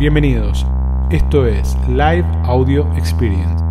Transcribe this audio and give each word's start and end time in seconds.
Bienvenidos, 0.00 0.64
esto 1.10 1.46
es 1.46 1.76
Live 1.86 2.24
Audio 2.44 2.90
Experience. 2.96 3.62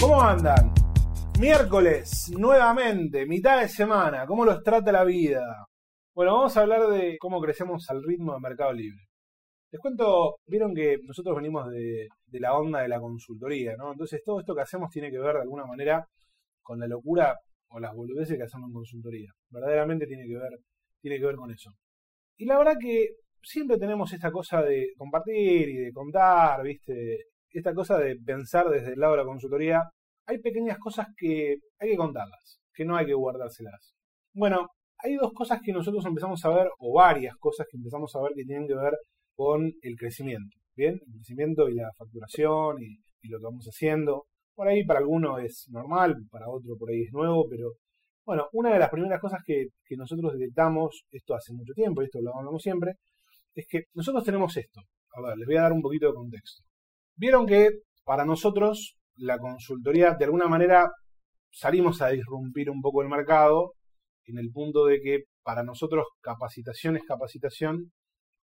¿Cómo 0.00 0.22
andan? 0.22 0.72
Miércoles, 1.40 2.32
nuevamente, 2.38 3.26
mitad 3.26 3.62
de 3.62 3.68
semana, 3.68 4.26
¿cómo 4.26 4.44
los 4.44 4.62
trata 4.62 4.92
la 4.92 5.02
vida? 5.02 5.66
Bueno, 6.14 6.36
vamos 6.36 6.56
a 6.56 6.60
hablar 6.60 6.86
de 6.86 7.18
cómo 7.18 7.40
crecemos 7.40 7.90
al 7.90 8.00
ritmo 8.04 8.34
de 8.34 8.38
Mercado 8.38 8.72
Libre. 8.72 9.05
Les 9.76 9.82
cuento, 9.82 10.36
vieron 10.46 10.74
que 10.74 10.96
nosotros 11.02 11.36
venimos 11.36 11.68
de, 11.70 12.08
la 12.40 12.56
onda 12.56 12.80
de 12.80 12.88
la 12.88 12.98
consultoría, 12.98 13.76
¿no? 13.76 13.92
Entonces 13.92 14.22
todo 14.24 14.40
esto 14.40 14.54
que 14.54 14.62
hacemos 14.62 14.90
tiene 14.90 15.10
que 15.10 15.18
ver 15.18 15.34
de 15.34 15.42
alguna 15.42 15.66
manera 15.66 16.08
con 16.62 16.80
la 16.80 16.86
locura 16.86 17.36
o 17.68 17.78
las 17.78 17.94
boludeces 17.94 18.38
que 18.38 18.44
hacemos 18.44 18.68
en 18.68 18.72
consultoría. 18.72 19.30
Verdaderamente 19.50 20.06
tiene 20.06 20.26
que 20.26 20.38
ver, 20.38 20.60
tiene 21.02 21.18
que 21.18 21.26
ver 21.26 21.36
con 21.36 21.50
eso. 21.50 21.72
Y 22.38 22.46
la 22.46 22.56
verdad 22.56 22.76
que 22.80 23.16
siempre 23.42 23.76
tenemos 23.76 24.10
esta 24.14 24.30
cosa 24.32 24.62
de 24.62 24.94
compartir 24.96 25.68
y 25.68 25.76
de 25.76 25.92
contar, 25.92 26.62
¿viste? 26.62 27.26
Esta 27.50 27.74
cosa 27.74 27.98
de 27.98 28.16
pensar 28.16 28.70
desde 28.70 28.94
el 28.94 28.98
lado 28.98 29.12
de 29.12 29.18
la 29.18 29.26
consultoría. 29.26 29.82
Hay 30.24 30.38
pequeñas 30.38 30.78
cosas 30.78 31.08
que 31.18 31.56
hay 31.78 31.90
que 31.90 31.96
contarlas, 31.98 32.60
que 32.72 32.86
no 32.86 32.96
hay 32.96 33.04
que 33.04 33.12
guardárselas. 33.12 33.92
Bueno, 34.32 34.68
hay 35.00 35.16
dos 35.16 35.34
cosas 35.34 35.60
que 35.62 35.72
nosotros 35.74 36.06
empezamos 36.06 36.42
a 36.46 36.48
ver, 36.48 36.70
o 36.78 36.94
varias 36.94 37.36
cosas 37.36 37.66
que 37.70 37.76
empezamos 37.76 38.16
a 38.16 38.22
ver 38.22 38.32
que 38.34 38.44
tienen 38.44 38.66
que 38.66 38.74
ver 38.74 38.94
con 39.36 39.72
el 39.82 39.96
crecimiento. 39.96 40.56
Bien, 40.74 41.00
el 41.06 41.12
crecimiento 41.14 41.68
y 41.68 41.74
la 41.74 41.90
facturación 41.96 42.82
y, 42.82 42.98
lo 43.28 43.38
que 43.38 43.44
vamos 43.44 43.66
haciendo. 43.66 44.26
Por 44.54 44.68
ahí 44.68 44.84
para 44.84 45.00
alguno 45.00 45.38
es 45.38 45.66
normal, 45.70 46.16
para 46.30 46.48
otro 46.48 46.76
por 46.78 46.90
ahí 46.90 47.02
es 47.02 47.12
nuevo, 47.12 47.48
pero 47.50 47.72
bueno, 48.24 48.48
una 48.52 48.72
de 48.72 48.78
las 48.78 48.90
primeras 48.90 49.20
cosas 49.20 49.40
que, 49.44 49.66
nosotros 49.96 50.32
detectamos, 50.34 51.04
esto 51.10 51.34
hace 51.34 51.52
mucho 51.52 51.72
tiempo, 51.74 52.02
y 52.02 52.06
esto 52.06 52.20
lo 52.20 52.36
hablamos 52.36 52.62
siempre, 52.62 52.94
es 53.54 53.66
que 53.68 53.84
nosotros 53.94 54.24
tenemos 54.24 54.56
esto. 54.56 54.80
A 55.14 55.22
ver, 55.22 55.36
les 55.38 55.46
voy 55.46 55.56
a 55.56 55.62
dar 55.62 55.72
un 55.72 55.82
poquito 55.82 56.06
de 56.06 56.14
contexto. 56.14 56.62
Vieron 57.16 57.46
que 57.46 57.70
para 58.04 58.24
nosotros 58.24 58.96
la 59.16 59.38
consultoría 59.38 60.14
de 60.14 60.24
alguna 60.24 60.46
manera 60.46 60.88
salimos 61.50 62.00
a 62.02 62.08
disrumpir 62.08 62.70
un 62.70 62.80
poco 62.80 63.02
el 63.02 63.08
mercado 63.08 63.72
en 64.26 64.38
el 64.38 64.50
punto 64.52 64.86
de 64.86 65.00
que 65.00 65.24
para 65.42 65.64
nosotros 65.64 66.06
capacitación 66.20 66.96
es 66.96 67.04
capacitación 67.04 67.92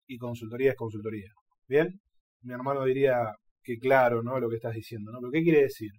y 0.07 0.17
consultoría 0.17 0.71
es 0.71 0.77
consultoría. 0.77 1.31
¿Bien? 1.67 2.01
Mi 2.41 2.53
hermano 2.53 2.83
diría 2.83 3.33
que 3.63 3.77
claro, 3.77 4.21
¿no? 4.21 4.39
Lo 4.39 4.49
que 4.49 4.57
estás 4.57 4.73
diciendo, 4.73 5.11
¿no? 5.11 5.19
Pero 5.19 5.31
¿qué 5.31 5.43
quiere 5.43 5.61
decir? 5.63 5.91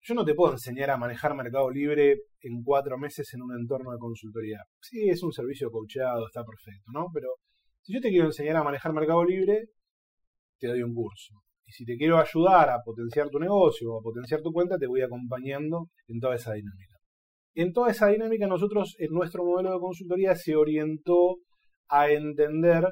Yo 0.00 0.14
no 0.14 0.24
te 0.24 0.34
puedo 0.34 0.52
enseñar 0.52 0.90
a 0.90 0.96
manejar 0.96 1.34
Mercado 1.34 1.70
Libre 1.70 2.16
en 2.40 2.62
cuatro 2.62 2.96
meses 2.98 3.32
en 3.34 3.42
un 3.42 3.58
entorno 3.58 3.92
de 3.92 3.98
consultoría. 3.98 4.62
Sí, 4.80 5.08
es 5.08 5.22
un 5.22 5.32
servicio 5.32 5.70
coachado, 5.70 6.26
está 6.26 6.44
perfecto, 6.44 6.90
¿no? 6.92 7.08
Pero 7.12 7.28
si 7.82 7.92
yo 7.92 8.00
te 8.00 8.08
quiero 8.08 8.26
enseñar 8.26 8.56
a 8.56 8.64
manejar 8.64 8.92
Mercado 8.92 9.24
Libre, 9.24 9.66
te 10.58 10.68
doy 10.68 10.82
un 10.82 10.94
curso. 10.94 11.34
Y 11.66 11.72
si 11.72 11.84
te 11.84 11.96
quiero 11.96 12.18
ayudar 12.18 12.70
a 12.70 12.82
potenciar 12.82 13.28
tu 13.28 13.38
negocio 13.38 13.92
o 13.92 13.98
a 13.98 14.02
potenciar 14.02 14.40
tu 14.40 14.52
cuenta, 14.52 14.78
te 14.78 14.86
voy 14.86 15.02
acompañando 15.02 15.90
en 16.06 16.20
toda 16.20 16.36
esa 16.36 16.54
dinámica. 16.54 16.96
En 17.54 17.72
toda 17.72 17.90
esa 17.90 18.06
dinámica 18.06 18.46
nosotros, 18.46 18.94
en 18.98 19.12
nuestro 19.12 19.44
modelo 19.44 19.74
de 19.74 19.80
consultoría, 19.80 20.34
se 20.34 20.56
orientó 20.56 21.36
a 21.88 22.10
entender 22.10 22.86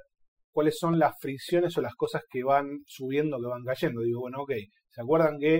cuáles 0.56 0.78
son 0.78 0.98
las 0.98 1.12
fricciones 1.20 1.76
o 1.76 1.82
las 1.82 1.94
cosas 1.94 2.22
que 2.30 2.42
van 2.42 2.80
subiendo, 2.86 3.38
que 3.38 3.46
van 3.46 3.62
cayendo. 3.62 4.00
Digo, 4.00 4.20
bueno, 4.20 4.40
ok, 4.40 4.52
¿se 4.88 5.02
acuerdan 5.02 5.38
que 5.38 5.56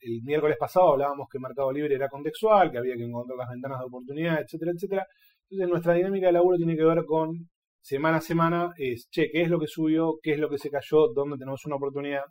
el 0.00 0.22
miércoles 0.24 0.56
pasado 0.58 0.90
hablábamos 0.90 1.28
que 1.30 1.38
Mercado 1.38 1.70
Libre 1.70 1.94
era 1.94 2.08
contextual, 2.08 2.72
que 2.72 2.78
había 2.78 2.96
que 2.96 3.04
encontrar 3.04 3.38
las 3.38 3.48
ventanas 3.48 3.78
de 3.78 3.84
oportunidad, 3.84 4.40
etcétera, 4.40 4.72
etcétera? 4.74 5.06
Entonces 5.48 5.68
nuestra 5.70 5.94
dinámica 5.94 6.26
de 6.26 6.32
laburo 6.32 6.56
tiene 6.56 6.76
que 6.76 6.82
ver 6.84 7.04
con 7.04 7.48
semana 7.80 8.16
a 8.16 8.20
semana, 8.20 8.72
es, 8.76 9.06
che, 9.08 9.30
¿qué 9.30 9.42
es 9.42 9.48
lo 9.48 9.60
que 9.60 9.68
subió? 9.68 10.18
¿Qué 10.20 10.32
es 10.32 10.40
lo 10.40 10.48
que 10.50 10.58
se 10.58 10.68
cayó? 10.68 11.12
¿Dónde 11.14 11.36
tenemos 11.38 11.64
una 11.66 11.76
oportunidad? 11.76 12.24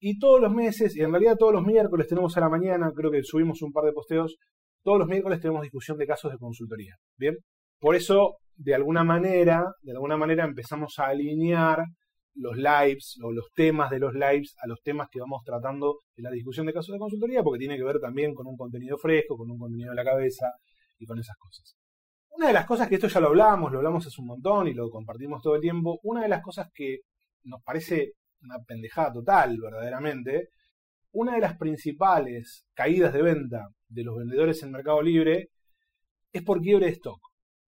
Y 0.00 0.18
todos 0.18 0.40
los 0.40 0.50
meses, 0.50 0.96
y 0.96 1.02
en 1.02 1.10
realidad 1.10 1.36
todos 1.38 1.52
los 1.52 1.62
miércoles 1.62 2.06
tenemos 2.08 2.34
a 2.38 2.40
la 2.40 2.48
mañana, 2.48 2.90
creo 2.96 3.10
que 3.10 3.22
subimos 3.22 3.60
un 3.60 3.70
par 3.70 3.84
de 3.84 3.92
posteos, 3.92 4.38
todos 4.82 4.98
los 4.98 5.08
miércoles 5.08 5.40
tenemos 5.42 5.60
discusión 5.60 5.98
de 5.98 6.06
casos 6.06 6.32
de 6.32 6.38
consultoría. 6.38 6.94
Bien, 7.18 7.36
por 7.78 7.96
eso 7.96 8.36
de 8.56 8.74
alguna 8.74 9.04
manera, 9.04 9.74
de 9.82 9.92
alguna 9.92 10.16
manera 10.16 10.44
empezamos 10.44 10.98
a 10.98 11.06
alinear 11.06 11.84
los 12.34 12.56
lives 12.56 13.18
o 13.22 13.32
los 13.32 13.52
temas 13.54 13.90
de 13.90 13.98
los 13.98 14.12
lives 14.14 14.56
a 14.60 14.66
los 14.66 14.82
temas 14.82 15.08
que 15.10 15.20
vamos 15.20 15.42
tratando 15.44 16.00
en 16.16 16.24
la 16.24 16.30
discusión 16.30 16.66
de 16.66 16.72
casos 16.72 16.92
de 16.92 16.98
consultoría, 16.98 17.42
porque 17.42 17.60
tiene 17.60 17.76
que 17.76 17.84
ver 17.84 18.00
también 18.00 18.34
con 18.34 18.46
un 18.46 18.56
contenido 18.56 18.98
fresco, 18.98 19.36
con 19.36 19.50
un 19.50 19.58
contenido 19.58 19.90
de 19.90 19.96
la 19.96 20.04
cabeza 20.04 20.50
y 20.98 21.06
con 21.06 21.18
esas 21.18 21.36
cosas. 21.36 21.76
Una 22.30 22.48
de 22.48 22.52
las 22.52 22.66
cosas 22.66 22.88
que 22.88 22.96
esto 22.96 23.06
ya 23.06 23.20
lo 23.20 23.28
hablamos, 23.28 23.70
lo 23.70 23.78
hablamos 23.78 24.06
hace 24.06 24.20
un 24.20 24.26
montón 24.26 24.66
y 24.66 24.74
lo 24.74 24.90
compartimos 24.90 25.40
todo 25.40 25.54
el 25.54 25.60
tiempo, 25.60 26.00
una 26.02 26.22
de 26.22 26.28
las 26.28 26.42
cosas 26.42 26.68
que 26.74 26.98
nos 27.44 27.62
parece 27.62 28.14
una 28.42 28.58
pendejada 28.66 29.12
total, 29.12 29.56
verdaderamente, 29.60 30.48
una 31.12 31.34
de 31.34 31.40
las 31.40 31.56
principales 31.56 32.66
caídas 32.74 33.12
de 33.12 33.22
venta 33.22 33.68
de 33.88 34.02
los 34.02 34.16
vendedores 34.16 34.62
en 34.62 34.72
Mercado 34.72 35.00
Libre 35.00 35.50
es 36.32 36.42
por 36.42 36.60
quiebre 36.60 36.86
de 36.86 36.92
stock. 36.92 37.20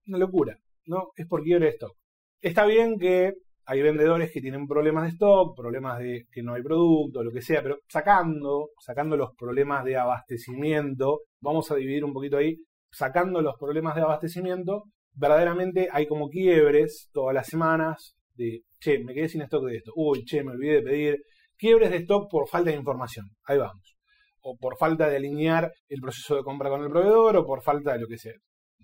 Una 0.10 0.18
locura. 0.18 0.58
¿no? 0.90 1.12
Es 1.16 1.28
por 1.28 1.44
quiebre 1.44 1.68
de 1.68 1.72
stock. 1.74 1.96
Está 2.42 2.66
bien 2.66 2.98
que 2.98 3.34
hay 3.66 3.82
vendedores 3.82 4.32
que 4.32 4.42
tienen 4.42 4.68
problemas 4.68 5.04
de 5.04 5.10
stock, 5.10 5.56
problemas 5.56 6.00
de 6.00 6.26
que 6.32 6.42
no 6.42 6.56
hay 6.56 6.64
producto, 6.64 7.24
lo 7.24 7.32
que 7.32 7.42
sea, 7.42 7.62
pero 7.62 7.78
sacando, 7.88 8.70
sacando 8.80 9.16
los 9.16 9.30
problemas 9.38 9.86
de 9.86 9.96
abastecimiento, 9.96 11.22
vamos 11.40 11.70
a 11.70 11.76
dividir 11.76 12.04
un 12.04 12.14
poquito 12.14 12.38
ahí, 12.38 12.58
sacando 12.92 13.42
los 13.42 13.56
problemas 13.60 13.96
de 13.96 14.02
abastecimiento, 14.02 14.86
verdaderamente 15.14 15.90
hay 15.92 16.08
como 16.08 16.30
quiebres 16.30 17.10
todas 17.14 17.36
las 17.36 17.46
semanas 17.46 18.16
de, 18.34 18.64
che, 18.80 19.04
me 19.04 19.14
quedé 19.14 19.30
sin 19.30 19.44
stock 19.44 19.66
de 19.66 19.78
esto, 19.78 19.92
uy, 19.96 20.24
che, 20.26 20.44
me 20.44 20.54
olvidé 20.54 20.76
de 20.76 20.82
pedir, 20.82 21.18
quiebres 21.56 21.92
de 21.92 21.98
stock 21.98 22.28
por 22.32 22.48
falta 22.48 22.72
de 22.72 22.78
información, 22.78 23.28
ahí 23.44 23.60
vamos, 23.60 23.96
o 24.42 24.58
por 24.58 24.78
falta 24.80 25.08
de 25.08 25.18
alinear 25.18 25.72
el 25.88 26.02
proceso 26.02 26.36
de 26.36 26.44
compra 26.44 26.72
con 26.72 26.82
el 26.82 26.90
proveedor, 26.90 27.38
o 27.38 27.46
por 27.46 27.62
falta 27.62 27.94
de 27.94 28.00
lo 28.00 28.08
que 28.08 28.18
sea 28.18 28.34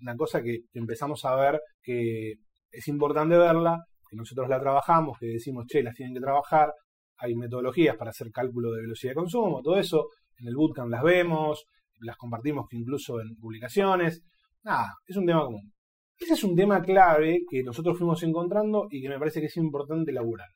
una 0.00 0.16
cosa 0.16 0.42
que 0.42 0.60
empezamos 0.74 1.24
a 1.24 1.34
ver 1.36 1.60
que 1.82 2.34
es 2.70 2.88
importante 2.88 3.36
verla, 3.36 3.78
que 4.08 4.16
nosotros 4.16 4.48
la 4.48 4.60
trabajamos, 4.60 5.18
que 5.18 5.26
decimos, 5.26 5.66
che, 5.66 5.82
las 5.82 5.94
tienen 5.94 6.14
que 6.14 6.20
trabajar, 6.20 6.72
hay 7.18 7.34
metodologías 7.34 7.96
para 7.96 8.10
hacer 8.10 8.30
cálculo 8.30 8.72
de 8.72 8.82
velocidad 8.82 9.12
de 9.12 9.16
consumo, 9.16 9.62
todo 9.62 9.78
eso, 9.78 10.08
en 10.38 10.48
el 10.48 10.54
bootcamp 10.54 10.90
las 10.90 11.02
vemos, 11.02 11.64
las 12.00 12.16
compartimos 12.16 12.66
incluso 12.72 13.20
en 13.20 13.34
publicaciones, 13.36 14.22
nada, 14.62 14.94
es 15.06 15.16
un 15.16 15.26
tema 15.26 15.44
común. 15.44 15.72
Ese 16.18 16.34
es 16.34 16.44
un 16.44 16.56
tema 16.56 16.82
clave 16.82 17.40
que 17.50 17.62
nosotros 17.62 17.98
fuimos 17.98 18.22
encontrando 18.22 18.86
y 18.90 19.02
que 19.02 19.08
me 19.08 19.18
parece 19.18 19.40
que 19.40 19.46
es 19.46 19.56
importante 19.56 20.10
elaborar. 20.10 20.48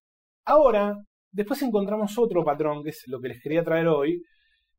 Ahora, 0.46 0.96
después 1.30 1.60
encontramos 1.62 2.16
otro 2.18 2.44
patrón, 2.44 2.82
que 2.82 2.90
es 2.90 3.02
lo 3.06 3.20
que 3.20 3.28
les 3.28 3.42
quería 3.42 3.62
traer 3.62 3.88
hoy, 3.88 4.22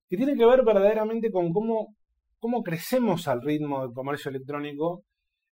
que 0.09 0.17
tiene 0.17 0.35
que 0.35 0.45
ver 0.45 0.63
verdaderamente 0.65 1.31
con 1.31 1.51
cómo 1.53 1.95
cómo 2.41 2.63
crecemos 2.63 3.27
al 3.27 3.41
ritmo 3.41 3.83
del 3.83 3.93
comercio 3.93 4.29
electrónico 4.29 5.05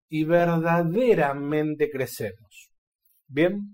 y 0.08 0.24
verdaderamente 0.24 1.90
crecemos. 1.90 2.70
Bien, 3.26 3.72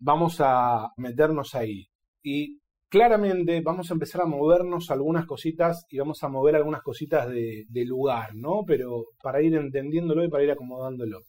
vamos 0.00 0.40
a 0.40 0.88
meternos 0.96 1.54
ahí 1.54 1.86
y 2.22 2.58
claramente 2.88 3.60
vamos 3.60 3.90
a 3.90 3.94
empezar 3.94 4.22
a 4.22 4.26
movernos 4.26 4.90
algunas 4.90 5.26
cositas 5.26 5.86
y 5.88 5.98
vamos 5.98 6.22
a 6.24 6.28
mover 6.28 6.56
algunas 6.56 6.82
cositas 6.82 7.28
de, 7.30 7.84
lugar, 7.86 8.34
¿no? 8.34 8.64
Pero 8.66 9.04
para 9.22 9.40
ir 9.40 9.54
entendiéndolo 9.54 10.24
y 10.24 10.28
para 10.28 10.42
ir 10.42 10.50
acomodándolo. 10.50 11.20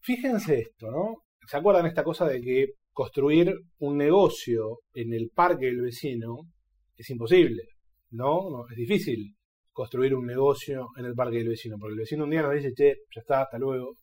Fíjense 0.00 0.58
esto, 0.58 0.90
¿no? 0.90 1.22
¿Se 1.46 1.56
acuerdan 1.56 1.86
esta 1.86 2.04
cosa 2.04 2.28
de 2.28 2.42
que 2.42 2.66
construir 2.92 3.54
un 3.78 3.96
negocio 3.96 4.80
en 4.92 5.14
el 5.14 5.30
parque 5.34 5.66
del 5.66 5.80
vecino 5.80 6.40
es 6.94 7.08
imposible? 7.08 7.62
¿No? 8.10 8.50
no 8.50 8.68
es 8.68 8.76
difícil 8.76 9.34
construir 9.72 10.14
un 10.14 10.26
negocio 10.26 10.88
en 10.96 11.06
el 11.06 11.14
parque 11.14 11.38
del 11.38 11.48
vecino, 11.48 11.76
porque 11.78 11.94
el 11.94 12.00
vecino 12.00 12.24
un 12.24 12.30
día 12.30 12.42
nos 12.42 12.54
dice, 12.54 12.72
che, 12.74 12.96
ya 13.14 13.20
está, 13.20 13.42
hasta 13.42 13.58
luego. 13.58 13.96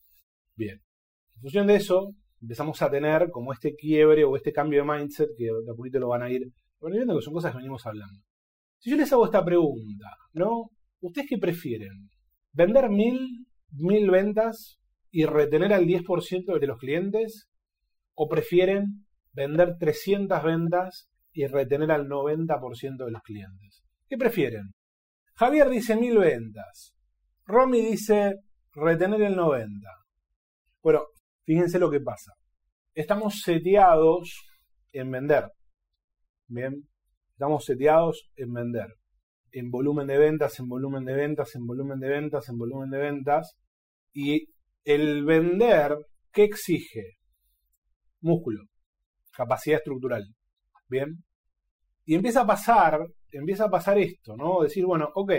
Bien. 0.56 0.82
En 1.36 1.42
función 1.42 1.68
de 1.68 1.76
eso, 1.76 2.16
empezamos 2.42 2.82
a 2.82 2.90
tener 2.90 3.30
como 3.30 3.54
este 3.54 3.76
quiebre 3.76 4.24
o 4.24 4.36
este 4.36 4.52
cambio 4.52 4.84
de 4.84 4.92
mindset 4.92 5.30
que 5.38 5.46
de 5.46 5.72
a 5.72 5.76
poquito 5.76 6.00
lo 6.00 6.10
van 6.10 6.24
a 6.24 6.30
ir 6.30 6.52
viendo, 6.82 7.16
que 7.16 7.22
son 7.22 7.34
cosas 7.34 7.52
que 7.52 7.58
venimos 7.58 7.86
hablando. 7.86 8.22
Si 8.80 8.90
yo 8.90 8.98
les 8.98 9.12
hago 9.12 9.26
esta 9.26 9.44
pregunta, 9.44 10.08
¿no? 10.34 10.72
¿Ustedes 11.02 11.28
qué 11.30 11.38
prefieren? 11.38 12.10
¿Vender 12.54 12.90
mil, 12.90 13.46
mil 13.72 14.10
ventas 14.10 14.80
y 15.12 15.26
retener 15.26 15.74
al 15.74 15.86
10% 15.86 16.60
de 16.60 16.68
los 16.68 16.78
clientes? 16.78 17.50
¿O 18.14 18.28
prefieren 18.28 19.06
vender 19.34 19.78
300 19.78 20.44
ventas 20.44 21.10
y 21.32 21.46
retener 21.48 21.92
al 21.92 22.08
90% 22.08 23.06
de 23.06 23.12
los 23.12 23.22
clientes? 23.22 23.84
¿Qué 24.08 24.18
prefieren? 24.18 24.72
Javier 25.40 25.70
dice 25.70 25.96
mil 25.96 26.18
ventas. 26.18 26.94
Romy 27.46 27.80
dice 27.80 28.36
retener 28.74 29.22
el 29.22 29.38
90. 29.38 29.90
Bueno, 30.84 31.04
fíjense 31.46 31.80
lo 31.80 31.90
que 31.90 32.02
pasa. 32.02 32.34
Estamos 32.94 33.40
seteados 33.46 34.34
en 34.92 35.10
vender. 35.12 35.50
Bien, 36.48 36.90
estamos 37.32 37.64
seteados 37.64 38.30
en 38.36 38.52
vender. 38.52 38.88
en 39.52 39.72
volumen 39.72 40.08
de 40.08 40.18
ventas, 40.18 40.60
en 40.60 40.68
volumen 40.68 41.06
de 41.06 41.14
ventas, 41.14 41.56
en 41.56 41.66
volumen 41.66 42.00
de 42.00 42.10
ventas, 42.10 42.50
en 42.50 42.58
volumen 42.58 42.90
de 42.90 42.98
ventas. 43.00 43.58
Y 44.14 44.50
el 44.84 45.24
vender, 45.24 45.96
¿qué 46.34 46.44
exige? 46.44 47.18
Músculo, 48.20 48.66
capacidad 49.32 49.78
estructural. 49.78 50.36
Bien. 50.90 51.24
Y 52.04 52.16
empieza 52.16 52.42
a 52.42 52.48
pasar, 52.48 53.00
empieza 53.32 53.66
a 53.66 53.70
pasar 53.70 53.98
esto, 53.98 54.36
¿no? 54.36 54.62
Decir, 54.62 54.86
bueno, 54.86 55.10
ok, 55.16 55.32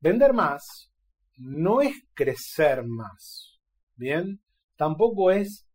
vender 0.00 0.32
más 0.32 0.90
no 1.36 1.80
es 1.80 1.94
crecer 2.14 2.84
más. 2.86 3.58
Bien. 3.96 4.40
Tampoco 4.76 5.30
es 5.30 5.66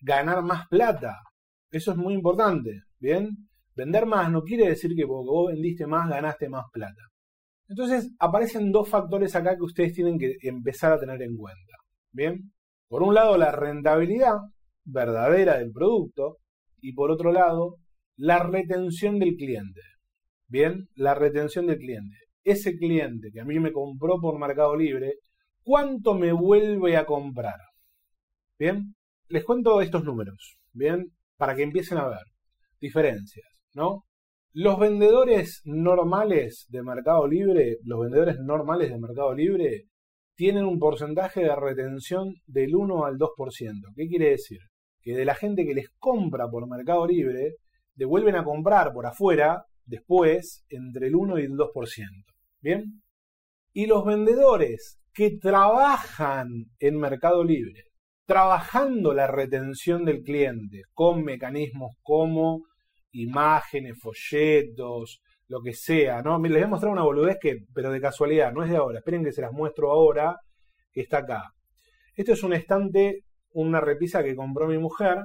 ganar 0.00 0.42
más 0.42 0.66
plata. 0.68 1.16
Eso 1.70 1.92
es 1.92 1.96
muy 1.96 2.14
importante. 2.14 2.82
Bien. 2.98 3.30
Vender 3.74 4.06
más 4.06 4.30
no 4.30 4.42
quiere 4.42 4.68
decir 4.68 4.92
que 4.94 5.06
porque 5.06 5.30
vos 5.30 5.52
vendiste 5.52 5.86
más 5.86 6.08
ganaste 6.08 6.48
más 6.48 6.64
plata. 6.72 7.02
Entonces 7.68 8.12
aparecen 8.18 8.70
dos 8.70 8.88
factores 8.88 9.34
acá 9.34 9.56
que 9.56 9.62
ustedes 9.62 9.94
tienen 9.94 10.18
que 10.18 10.36
empezar 10.42 10.92
a 10.92 11.00
tener 11.00 11.20
en 11.22 11.36
cuenta. 11.36 11.74
Bien, 12.12 12.52
por 12.88 13.02
un 13.02 13.14
lado 13.14 13.36
la 13.36 13.50
rentabilidad 13.50 14.36
verdadera 14.84 15.58
del 15.58 15.72
producto 15.72 16.38
y 16.80 16.92
por 16.92 17.10
otro 17.10 17.32
lado 17.32 17.78
la 18.16 18.40
retención 18.44 19.18
del 19.18 19.34
cliente. 19.34 19.80
Bien, 20.54 20.86
la 20.94 21.16
retención 21.16 21.66
del 21.66 21.78
cliente. 21.78 22.14
Ese 22.44 22.76
cliente 22.76 23.32
que 23.32 23.40
a 23.40 23.44
mí 23.44 23.58
me 23.58 23.72
compró 23.72 24.20
por 24.20 24.38
Mercado 24.38 24.76
Libre, 24.76 25.14
¿cuánto 25.64 26.14
me 26.14 26.30
vuelve 26.30 26.96
a 26.96 27.06
comprar? 27.06 27.58
Bien, 28.56 28.94
les 29.26 29.42
cuento 29.42 29.80
estos 29.80 30.04
números, 30.04 30.56
bien, 30.72 31.10
para 31.36 31.56
que 31.56 31.64
empiecen 31.64 31.98
a 31.98 32.06
ver 32.06 32.22
diferencias. 32.80 33.48
¿no? 33.74 34.04
Los 34.52 34.78
vendedores 34.78 35.60
normales 35.64 36.66
de 36.68 36.84
Mercado 36.84 37.26
Libre, 37.26 37.78
los 37.82 38.02
vendedores 38.02 38.36
normales 38.38 38.90
de 38.90 38.98
Mercado 39.00 39.34
Libre, 39.34 39.86
tienen 40.36 40.66
un 40.66 40.78
porcentaje 40.78 41.40
de 41.40 41.56
retención 41.56 42.32
del 42.46 42.76
1 42.76 43.06
al 43.06 43.18
2%. 43.18 43.92
¿Qué 43.96 44.06
quiere 44.06 44.30
decir? 44.30 44.60
Que 45.02 45.16
de 45.16 45.24
la 45.24 45.34
gente 45.34 45.66
que 45.66 45.74
les 45.74 45.88
compra 45.98 46.48
por 46.48 46.68
Mercado 46.68 47.08
Libre, 47.08 47.56
devuelven 47.96 48.36
a 48.36 48.44
comprar 48.44 48.92
por 48.92 49.06
afuera 49.06 49.64
después 49.86 50.64
entre 50.68 51.08
el 51.08 51.16
1 51.16 51.38
y 51.38 51.42
el 51.42 51.52
2%. 51.52 52.24
¿Bien? 52.60 53.02
Y 53.72 53.86
los 53.86 54.04
vendedores 54.04 54.98
que 55.12 55.38
trabajan 55.38 56.48
en 56.78 56.98
Mercado 56.98 57.44
Libre, 57.44 57.84
trabajando 58.26 59.12
la 59.14 59.26
retención 59.26 60.04
del 60.04 60.22
cliente 60.22 60.82
con 60.92 61.22
mecanismos 61.22 61.92
como 62.02 62.62
imágenes, 63.12 63.98
folletos, 64.00 65.20
lo 65.48 65.60
que 65.60 65.72
sea, 65.72 66.22
¿no? 66.22 66.38
Les 66.40 66.52
voy 66.52 66.62
a 66.62 66.66
mostrar 66.66 66.92
una 66.92 67.02
boludez 67.02 67.38
que, 67.40 67.58
pero 67.74 67.90
de 67.90 68.00
casualidad, 68.00 68.52
no 68.52 68.64
es 68.64 68.70
de 68.70 68.76
ahora. 68.76 68.98
Esperen 68.98 69.24
que 69.24 69.32
se 69.32 69.42
las 69.42 69.52
muestro 69.52 69.90
ahora, 69.90 70.36
que 70.92 71.02
está 71.02 71.18
acá. 71.18 71.52
Esto 72.16 72.32
es 72.32 72.42
un 72.42 72.54
estante, 72.54 73.24
una 73.50 73.80
repisa 73.80 74.22
que 74.22 74.34
compró 74.34 74.66
mi 74.66 74.78
mujer. 74.78 75.18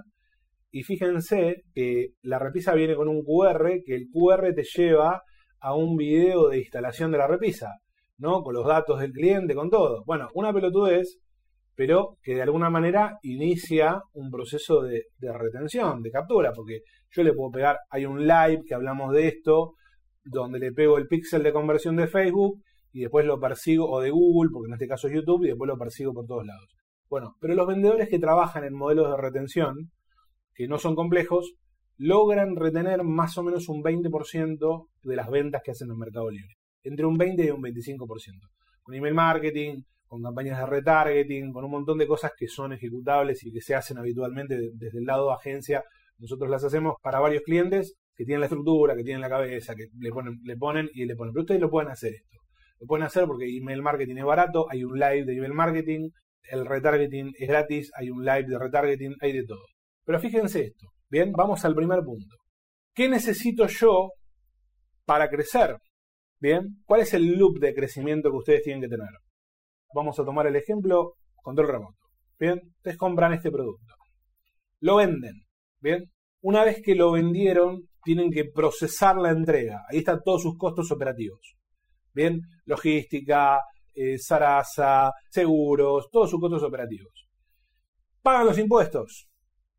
Y 0.72 0.84
fíjense 0.84 1.64
que 1.74 2.10
la 2.22 2.40
repisa 2.40 2.74
viene 2.74 2.96
con 2.96 3.08
un 3.08 3.24
QR, 3.24 3.82
que 3.86 3.96
el 3.96 4.08
QR 4.12 4.54
te 4.54 4.64
lleva 4.64 5.24
a 5.60 5.76
un 5.76 5.96
video 5.98 6.50
de 6.50 6.60
instalación 6.60 7.12
de 7.12 7.18
la 7.18 7.28
repisa, 7.28 7.80
¿no? 8.18 8.42
Con 8.44 8.54
los 8.54 8.68
datos 8.68 9.00
del 9.00 9.12
cliente, 9.12 9.56
con 9.56 9.70
todo. 9.70 10.04
Bueno, 10.06 10.30
una 10.34 10.54
pelotudez, 10.54 11.18
pero 11.76 12.18
que 12.22 12.36
de 12.36 12.42
alguna 12.42 12.70
manera 12.70 13.18
inicia 13.24 14.02
un 14.14 14.30
proceso 14.30 14.82
de, 14.82 15.06
retención, 15.20 16.02
de 16.02 16.12
captura, 16.12 16.52
porque 16.54 16.82
yo 17.10 17.24
le 17.24 17.34
puedo 17.34 17.52
pegar, 17.52 17.78
hay 17.90 18.06
un 18.06 18.28
live 18.28 18.64
que 18.68 18.76
hablamos 18.76 19.14
de 19.14 19.28
esto, 19.28 19.76
donde 20.24 20.60
le 20.60 20.72
pego 20.72 20.98
el 20.98 21.08
píxel 21.08 21.42
de 21.42 21.54
conversión 21.54 21.96
de 21.96 22.08
Facebook 22.08 22.62
y 22.92 23.02
después 23.02 23.26
lo 23.26 23.40
persigo, 23.40 23.90
o 23.90 24.02
de 24.02 24.10
Google, 24.10 24.50
porque 24.52 24.68
en 24.68 24.74
este 24.74 24.88
caso 24.88 25.08
es 25.08 25.14
YouTube, 25.14 25.46
y 25.46 25.50
después 25.50 25.68
lo 25.68 25.78
persigo 25.78 26.14
por 26.14 26.26
todos 26.26 26.46
lados. 26.46 26.68
Bueno, 27.10 27.36
pero 27.40 27.56
los 27.56 27.68
vendedores 27.68 28.10
que 28.10 28.20
trabajan 28.20 28.64
en 28.64 28.74
modelos 28.74 29.10
de 29.10 29.18
retención, 29.18 29.92
que 30.60 30.68
no 30.68 30.78
son 30.78 30.94
complejos, 30.94 31.54
logran 31.96 32.58
retener 32.58 33.06
más 33.06 33.38
o 33.38 33.44
menos 33.44 33.70
un 33.70 33.82
20% 33.82 34.88
de 35.04 35.16
las 35.16 35.30
ventas 35.30 35.62
que 35.64 35.72
hacen 35.72 35.90
en 35.90 35.98
Mercado 35.98 36.30
Libre. 36.30 36.54
Entre 36.84 37.06
un 37.06 37.18
20 37.18 37.46
y 37.46 37.50
un 37.50 37.62
25%. 37.62 38.06
Con 38.84 38.94
email 38.94 39.14
marketing, 39.14 39.84
con 40.06 40.22
campañas 40.22 40.60
de 40.60 40.66
retargeting, 40.66 41.54
con 41.54 41.64
un 41.64 41.72
montón 41.72 41.98
de 41.98 42.06
cosas 42.06 42.34
que 42.38 42.50
son 42.50 42.74
ejecutables 42.74 43.42
y 43.46 43.54
que 43.54 43.62
se 43.62 43.74
hacen 43.74 44.00
habitualmente 44.00 44.58
desde 44.74 45.00
el 45.00 45.06
lado 45.06 45.28
de 45.28 45.36
agencia. 45.36 45.86
Nosotros 46.18 46.50
las 46.50 46.66
hacemos 46.66 46.96
para 47.02 47.22
varios 47.22 47.44
clientes 47.44 47.96
que 48.14 48.26
tienen 48.26 48.42
la 48.42 48.48
estructura, 48.48 48.98
que 48.98 49.04
tienen 49.06 49.22
la 49.22 49.30
cabeza, 49.30 49.76
que 49.76 49.86
le 49.98 50.10
ponen, 50.10 50.42
le 50.44 50.58
ponen 50.58 50.90
y 50.94 51.06
le 51.06 51.16
ponen. 51.16 51.32
Pero 51.34 51.44
ustedes 51.44 51.62
lo 51.62 51.70
pueden 51.70 51.90
hacer 51.90 52.16
esto. 52.16 52.38
Lo 52.82 52.86
pueden 52.86 53.06
hacer 53.06 53.24
porque 53.28 53.46
email 53.46 53.82
marketing 53.82 54.18
es 54.18 54.26
barato, 54.26 54.70
hay 54.70 54.84
un 54.84 55.00
live 55.00 55.24
de 55.24 55.38
email 55.38 55.54
marketing, 55.54 56.10
el 56.52 56.66
retargeting 56.66 57.32
es 57.40 57.48
gratis, 57.48 57.92
hay 57.96 58.10
un 58.10 58.26
live 58.26 58.44
de 58.44 58.60
retargeting, 58.60 59.16
hay 59.22 59.32
de 59.32 59.46
todo. 59.46 59.64
Pero 60.10 60.20
fíjense 60.20 60.64
esto. 60.64 60.88
Bien, 61.08 61.32
vamos 61.34 61.64
al 61.66 61.76
primer 61.76 62.00
punto. 62.04 62.36
¿Qué 62.96 63.08
necesito 63.08 63.68
yo 63.68 64.10
para 65.06 65.30
crecer? 65.30 65.78
Bien, 66.40 66.82
¿cuál 66.84 67.02
es 67.02 67.14
el 67.14 67.38
loop 67.38 67.60
de 67.60 67.76
crecimiento 67.76 68.32
que 68.32 68.38
ustedes 68.38 68.64
tienen 68.64 68.82
que 68.82 68.88
tener? 68.88 69.12
Vamos 69.94 70.20
a 70.20 70.26
tomar 70.26 70.48
el 70.48 70.56
ejemplo 70.56 71.14
control 71.44 71.68
remoto. 71.68 72.08
Bien, 72.40 72.60
ustedes 72.78 72.98
compran 72.98 73.34
este 73.34 73.52
producto. 73.52 73.94
Lo 74.80 74.96
venden. 74.96 75.44
Bien, 75.80 76.06
una 76.42 76.64
vez 76.64 76.82
que 76.84 76.96
lo 76.96 77.12
vendieron, 77.12 77.88
tienen 78.04 78.32
que 78.32 78.46
procesar 78.46 79.16
la 79.18 79.30
entrega. 79.30 79.86
Ahí 79.92 80.00
están 80.00 80.22
todos 80.26 80.42
sus 80.42 80.58
costos 80.58 80.92
operativos. 80.92 81.54
Bien, 82.16 82.42
logística, 82.66 83.60
eh, 83.94 84.18
seguros, 85.30 86.10
todos 86.12 86.32
sus 86.32 86.40
costos 86.40 86.64
operativos. 86.64 87.28
Pagan 88.24 88.48
los 88.48 88.58
impuestos. 88.58 89.29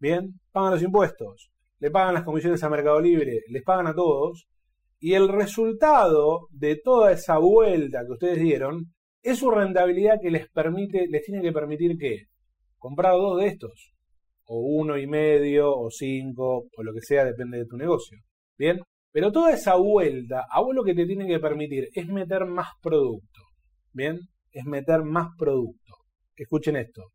Bien, 0.00 0.40
pagan 0.50 0.72
los 0.72 0.82
impuestos. 0.82 1.50
Le 1.78 1.90
pagan 1.90 2.14
las 2.14 2.24
comisiones 2.24 2.62
a 2.64 2.70
Mercado 2.70 3.00
Libre, 3.00 3.42
les 3.48 3.62
pagan 3.62 3.86
a 3.86 3.94
todos. 3.94 4.48
Y 4.98 5.12
el 5.12 5.28
resultado 5.28 6.48
de 6.50 6.76
toda 6.82 7.12
esa 7.12 7.38
vuelta 7.38 8.04
que 8.04 8.12
ustedes 8.12 8.40
dieron 8.40 8.92
es 9.22 9.38
su 9.38 9.50
rentabilidad 9.50 10.18
que 10.20 10.30
les 10.30 10.48
permite, 10.48 11.06
les 11.06 11.22
tiene 11.22 11.42
que 11.42 11.52
permitir 11.52 11.98
que 11.98 12.24
comprar 12.78 13.12
dos 13.12 13.38
de 13.38 13.48
estos, 13.48 13.92
o 14.46 14.60
uno 14.60 14.96
y 14.96 15.06
medio, 15.06 15.76
o 15.76 15.90
cinco, 15.90 16.64
o 16.74 16.82
lo 16.82 16.94
que 16.94 17.02
sea, 17.02 17.24
depende 17.24 17.58
de 17.58 17.66
tu 17.66 17.76
negocio. 17.76 18.18
Bien, 18.56 18.80
pero 19.12 19.30
toda 19.30 19.52
esa 19.52 19.76
vuelta, 19.76 20.46
a 20.50 20.62
vos 20.62 20.74
lo 20.74 20.82
que 20.82 20.94
te 20.94 21.06
tiene 21.06 21.26
que 21.26 21.38
permitir 21.38 21.88
es 21.94 22.06
meter 22.08 22.46
más 22.46 22.68
producto. 22.82 23.40
Bien, 23.92 24.18
es 24.50 24.64
meter 24.64 25.02
más 25.02 25.28
producto. 25.38 25.94
Escuchen 26.36 26.76
esto. 26.76 27.10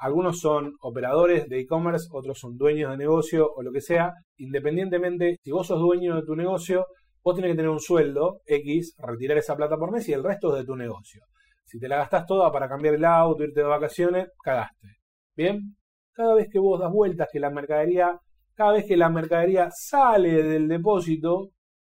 Algunos 0.00 0.40
son 0.40 0.76
operadores 0.80 1.46
de 1.46 1.60
e-commerce, 1.60 2.08
otros 2.10 2.38
son 2.38 2.56
dueños 2.56 2.90
de 2.90 2.96
negocio 2.96 3.52
o 3.54 3.62
lo 3.62 3.70
que 3.70 3.82
sea. 3.82 4.14
Independientemente, 4.38 5.36
si 5.42 5.50
vos 5.50 5.66
sos 5.66 5.78
dueño 5.78 6.16
de 6.16 6.22
tu 6.22 6.34
negocio, 6.34 6.86
vos 7.22 7.34
tenés 7.34 7.50
que 7.50 7.56
tener 7.56 7.70
un 7.70 7.80
sueldo 7.80 8.40
X, 8.46 8.94
retirar 8.96 9.36
esa 9.36 9.54
plata 9.56 9.76
por 9.76 9.92
mes 9.92 10.08
y 10.08 10.14
el 10.14 10.24
resto 10.24 10.54
es 10.54 10.60
de 10.60 10.66
tu 10.66 10.74
negocio. 10.74 11.22
Si 11.66 11.78
te 11.78 11.86
la 11.86 11.98
gastás 11.98 12.24
toda 12.24 12.50
para 12.50 12.66
cambiar 12.66 12.94
el 12.94 13.04
auto, 13.04 13.44
irte 13.44 13.60
de 13.60 13.66
vacaciones, 13.66 14.28
cagaste. 14.42 14.88
Bien, 15.36 15.76
cada 16.12 16.34
vez 16.34 16.48
que 16.50 16.58
vos 16.58 16.80
das 16.80 16.90
vueltas, 16.90 17.28
que 17.30 17.38
la 17.38 17.50
mercadería, 17.50 18.18
cada 18.54 18.72
vez 18.72 18.86
que 18.86 18.96
la 18.96 19.10
mercadería 19.10 19.68
sale 19.70 20.42
del 20.42 20.66
depósito, 20.66 21.50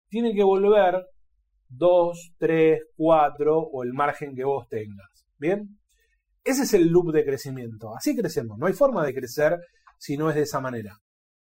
tiene 0.09 0.35
que 0.35 0.43
volver 0.43 1.05
2, 1.69 2.33
3, 2.38 2.81
4 2.97 3.59
o 3.59 3.83
el 3.85 3.93
margen 3.93 4.35
que 4.35 4.45
vos 4.45 4.67
tengas. 4.67 5.27
Bien, 5.38 5.79
ese 6.49 6.62
es 6.62 6.75
el 6.75 6.88
loop 6.88 7.12
de 7.12 7.25
crecimiento. 7.25 7.95
Así 7.97 8.17
crecemos. 8.17 8.59
No 8.59 8.67
hay 8.67 8.73
forma 8.73 9.05
de 9.05 9.14
crecer 9.14 9.59
si 9.99 10.17
no 10.17 10.31
es 10.31 10.37
de 10.37 10.43
esa 10.43 10.61
manera. 10.61 10.97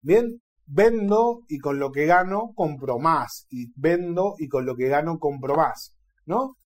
Bien, 0.02 0.40
vendo 0.66 1.40
y 1.48 1.58
con 1.58 1.78
lo 1.78 1.90
que 1.90 2.06
gano 2.06 2.52
compro 2.54 2.98
más. 2.98 3.46
Y 3.50 3.72
vendo 3.76 4.34
y 4.38 4.48
con 4.48 4.66
lo 4.66 4.76
que 4.76 4.88
gano 4.88 5.18
compro 5.18 5.56
más. 5.56 5.94
¿No? 6.26 6.56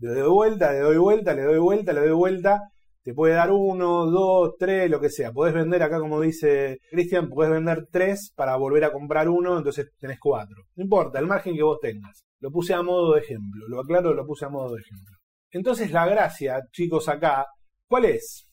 le 0.00 0.14
doy 0.14 0.30
vuelta, 0.30 0.72
le 0.72 0.78
doy 0.78 0.96
vuelta, 0.96 1.34
le 1.34 1.42
doy 1.42 1.58
vuelta, 1.58 1.92
le 1.92 2.00
doy 2.00 2.12
vuelta. 2.12 2.60
Te 3.02 3.14
puede 3.14 3.34
dar 3.34 3.50
uno, 3.50 4.06
dos, 4.06 4.54
tres, 4.58 4.90
lo 4.90 5.00
que 5.00 5.10
sea. 5.10 5.32
Podés 5.32 5.54
vender 5.54 5.82
acá, 5.82 5.98
como 5.98 6.20
dice 6.20 6.78
Cristian, 6.90 7.28
podés 7.28 7.50
vender 7.50 7.86
tres 7.90 8.32
para 8.36 8.56
volver 8.56 8.84
a 8.84 8.92
comprar 8.92 9.28
uno, 9.28 9.56
entonces 9.58 9.90
tenés 9.98 10.18
cuatro. 10.18 10.64
No 10.76 10.84
importa, 10.84 11.18
el 11.18 11.26
margen 11.26 11.54
que 11.54 11.62
vos 11.62 11.78
tengas. 11.80 12.24
Lo 12.40 12.50
puse 12.50 12.74
a 12.74 12.82
modo 12.82 13.14
de 13.14 13.20
ejemplo. 13.20 13.66
Lo 13.68 13.80
aclaro, 13.80 14.14
lo 14.14 14.26
puse 14.26 14.44
a 14.44 14.48
modo 14.48 14.74
de 14.74 14.80
ejemplo. 14.80 15.16
Entonces 15.50 15.90
la 15.92 16.06
gracia, 16.06 16.60
chicos, 16.72 17.08
acá, 17.08 17.46
¿cuál 17.90 18.06
es? 18.06 18.46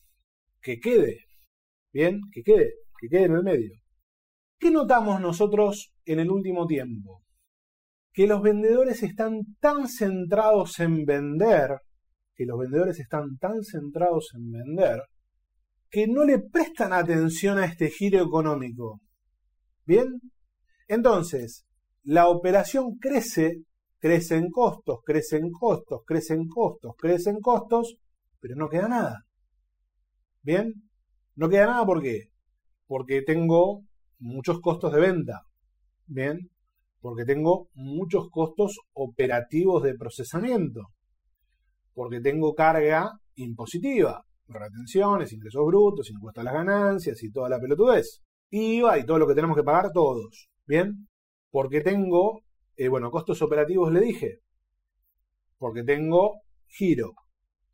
Que 0.60 0.78
quede. 0.78 1.24
Bien, 1.92 2.20
que 2.30 2.42
quede, 2.42 2.74
que 3.00 3.08
quede 3.08 3.24
en 3.24 3.32
el 3.32 3.42
medio. 3.42 3.72
¿Qué 4.58 4.70
notamos 4.70 5.20
nosotros 5.20 5.94
en 6.04 6.18
el 6.18 6.30
último 6.30 6.66
tiempo? 6.66 7.22
que 8.18 8.26
los 8.26 8.42
vendedores 8.42 9.04
están 9.04 9.54
tan 9.60 9.86
centrados 9.86 10.80
en 10.80 11.04
vender, 11.04 11.82
que 12.34 12.46
los 12.46 12.58
vendedores 12.58 12.98
están 12.98 13.38
tan 13.38 13.62
centrados 13.62 14.30
en 14.34 14.50
vender, 14.50 15.02
que 15.88 16.08
no 16.08 16.24
le 16.24 16.40
prestan 16.40 16.92
atención 16.92 17.58
a 17.58 17.66
este 17.66 17.90
giro 17.90 18.20
económico. 18.20 19.00
¿Bien? 19.84 20.20
Entonces, 20.88 21.64
la 22.02 22.26
operación 22.26 22.96
crece 22.98 23.62
crecen 24.00 24.50
costos, 24.50 24.98
crecen 25.04 25.52
costos, 25.52 26.00
crecen 26.04 26.48
costos, 26.48 26.94
crecen 26.98 27.38
costos, 27.40 27.98
pero 28.40 28.56
no 28.56 28.68
queda 28.68 28.88
nada. 28.88 29.27
¿Bien? 30.48 30.72
No 31.34 31.50
queda 31.50 31.66
nada 31.66 31.84
¿por 31.84 32.00
qué? 32.00 32.30
Porque 32.86 33.20
tengo 33.20 33.82
muchos 34.18 34.62
costos 34.62 34.94
de 34.94 34.98
venta. 34.98 35.42
¿Bien? 36.06 36.50
Porque 37.02 37.26
tengo 37.26 37.68
muchos 37.74 38.30
costos 38.30 38.78
operativos 38.94 39.82
de 39.82 39.94
procesamiento. 39.94 40.86
Porque 41.92 42.22
tengo 42.22 42.54
carga 42.54 43.10
impositiva, 43.34 44.24
retenciones, 44.46 45.34
ingresos 45.34 45.66
brutos, 45.66 46.08
impuestos 46.08 46.40
a 46.40 46.44
las 46.46 46.54
ganancias 46.54 47.22
y 47.22 47.30
toda 47.30 47.50
la 47.50 47.60
pelotudez. 47.60 48.22
IVA 48.48 49.00
y 49.00 49.04
todo 49.04 49.18
lo 49.18 49.28
que 49.28 49.34
tenemos 49.34 49.54
que 49.54 49.64
pagar 49.64 49.92
todos. 49.92 50.48
¿Bien? 50.66 51.08
Porque 51.50 51.82
tengo, 51.82 52.40
eh, 52.74 52.88
bueno, 52.88 53.10
costos 53.10 53.42
operativos 53.42 53.92
le 53.92 54.00
dije. 54.00 54.38
Porque 55.58 55.84
tengo 55.84 56.40
giro, 56.66 57.12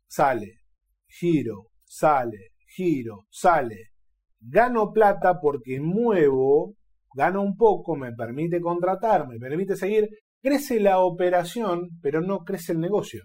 sale, 0.07 0.59
giro, 1.07 1.67
sale, 1.85 2.54
giro, 2.75 3.25
sale. 3.29 3.91
Gano 4.39 4.91
plata 4.91 5.39
porque 5.39 5.79
muevo, 5.79 6.75
gano 7.13 7.41
un 7.41 7.55
poco, 7.55 7.95
me 7.95 8.13
permite 8.13 8.59
contratar, 8.61 9.27
me 9.27 9.39
permite 9.39 9.75
seguir. 9.75 10.09
Crece 10.41 10.79
la 10.79 10.99
operación, 10.99 11.89
pero 12.01 12.21
no 12.21 12.39
crece 12.39 12.73
el 12.73 12.79
negocio. 12.79 13.23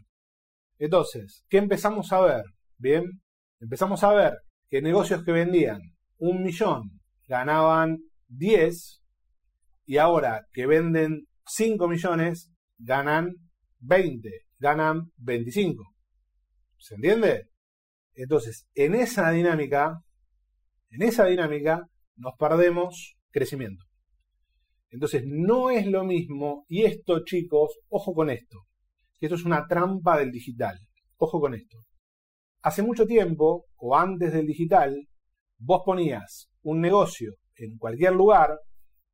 Entonces, 0.78 1.44
¿qué 1.48 1.58
empezamos 1.58 2.10
a 2.12 2.20
ver? 2.22 2.44
Bien, 2.78 3.04
empezamos 3.60 4.02
a 4.02 4.12
ver 4.12 4.38
que 4.70 4.80
negocios 4.80 5.22
que 5.24 5.32
vendían 5.32 5.80
un 6.18 6.42
millón 6.42 7.00
ganaban 7.26 7.98
10 8.28 9.02
y 9.84 9.98
ahora 9.98 10.46
que 10.52 10.66
venden 10.66 11.26
5 11.46 11.88
millones 11.88 12.50
ganan 12.78 13.34
20, 13.80 14.30
ganan 14.58 15.10
25. 15.18 15.84
¿Se 16.78 16.94
entiende? 16.94 17.49
Entonces, 18.14 18.66
en 18.74 18.94
esa 18.94 19.30
dinámica, 19.30 20.02
en 20.90 21.02
esa 21.02 21.26
dinámica 21.26 21.88
nos 22.16 22.34
perdemos 22.38 23.16
crecimiento. 23.30 23.84
Entonces, 24.90 25.22
no 25.24 25.70
es 25.70 25.86
lo 25.86 26.04
mismo, 26.04 26.64
y 26.68 26.82
esto 26.82 27.24
chicos, 27.24 27.78
ojo 27.88 28.12
con 28.12 28.28
esto, 28.28 28.58
que 29.18 29.26
esto 29.26 29.36
es 29.36 29.44
una 29.44 29.66
trampa 29.66 30.18
del 30.18 30.32
digital, 30.32 30.78
ojo 31.16 31.40
con 31.40 31.54
esto. 31.54 31.78
Hace 32.62 32.82
mucho 32.82 33.06
tiempo, 33.06 33.66
o 33.76 33.96
antes 33.96 34.32
del 34.32 34.46
digital, 34.46 35.08
vos 35.58 35.82
ponías 35.84 36.50
un 36.62 36.80
negocio 36.80 37.36
en 37.54 37.78
cualquier 37.78 38.14
lugar, 38.14 38.58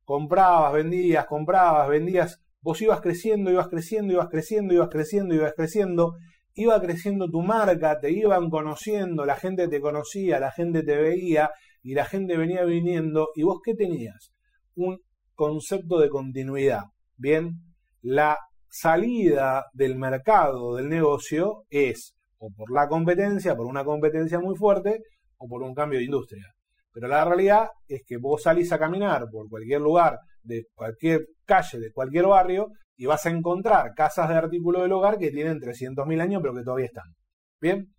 comprabas, 0.03 0.73
vendías, 0.73 1.25
comprabas, 1.25 1.89
vendías, 1.89 2.41
vos 2.61 2.81
ibas 2.81 3.01
creciendo, 3.01 3.51
ibas 3.51 3.67
creciendo, 3.67 4.13
ibas 4.13 4.29
creciendo, 4.29 4.73
ibas 4.73 4.89
creciendo, 4.89 5.35
ibas 5.35 5.53
creciendo, 5.55 6.15
iba 6.57 6.79
creciendo 6.81 7.29
tu 7.29 7.41
marca, 7.41 7.99
te 7.99 8.11
iban 8.11 8.49
conociendo, 8.49 9.25
la 9.25 9.35
gente 9.35 9.67
te 9.67 9.79
conocía, 9.79 10.39
la 10.39 10.51
gente 10.51 10.83
te 10.83 10.97
veía 10.97 11.51
y 11.81 11.93
la 11.93 12.05
gente 12.05 12.35
venía 12.35 12.65
viniendo. 12.65 13.29
¿Y 13.35 13.43
vos 13.43 13.59
qué 13.63 13.73
tenías? 13.73 14.31
Un 14.75 14.99
concepto 15.33 15.99
de 15.99 16.09
continuidad. 16.09 16.81
Bien, 17.15 17.61
la 18.01 18.37
salida 18.69 19.65
del 19.73 19.95
mercado 19.95 20.75
del 20.75 20.89
negocio 20.89 21.63
es 21.69 22.15
o 22.39 22.51
por 22.55 22.71
la 22.71 22.87
competencia, 22.87 23.55
por 23.55 23.65
una 23.65 23.83
competencia 23.83 24.39
muy 24.39 24.55
fuerte, 24.55 25.01
o 25.37 25.47
por 25.47 25.63
un 25.63 25.73
cambio 25.73 25.99
de 25.99 26.05
industria. 26.05 26.45
Pero 26.91 27.07
la 27.07 27.23
realidad 27.25 27.69
es 27.87 28.01
que 28.05 28.17
vos 28.17 28.41
salís 28.43 28.71
a 28.71 28.79
caminar 28.79 29.25
por 29.31 29.49
cualquier 29.49 29.81
lugar, 29.81 30.19
de 30.41 30.65
cualquier 30.73 31.27
calle, 31.45 31.79
de 31.79 31.91
cualquier 31.91 32.25
barrio, 32.25 32.69
y 32.97 33.05
vas 33.05 33.25
a 33.25 33.29
encontrar 33.29 33.93
casas 33.93 34.27
de 34.27 34.35
artículo 34.35 34.81
del 34.81 34.91
hogar 34.91 35.19
que 35.19 35.29
tienen 35.29 35.59
300.000 35.59 36.19
años 36.19 36.41
pero 36.41 36.55
que 36.55 36.63
todavía 36.63 36.87
están. 36.87 37.15
Bien, 37.61 37.93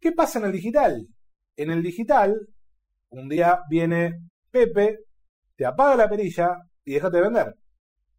¿qué 0.00 0.12
pasa 0.12 0.40
en 0.40 0.46
el 0.46 0.52
digital? 0.52 1.06
En 1.56 1.70
el 1.70 1.82
digital, 1.82 2.36
un 3.10 3.28
día 3.28 3.60
viene 3.70 4.20
Pepe, 4.50 4.98
te 5.56 5.64
apaga 5.64 5.96
la 5.96 6.08
perilla 6.08 6.56
y 6.84 6.94
déjate 6.94 7.18
de 7.18 7.22
vender. 7.22 7.54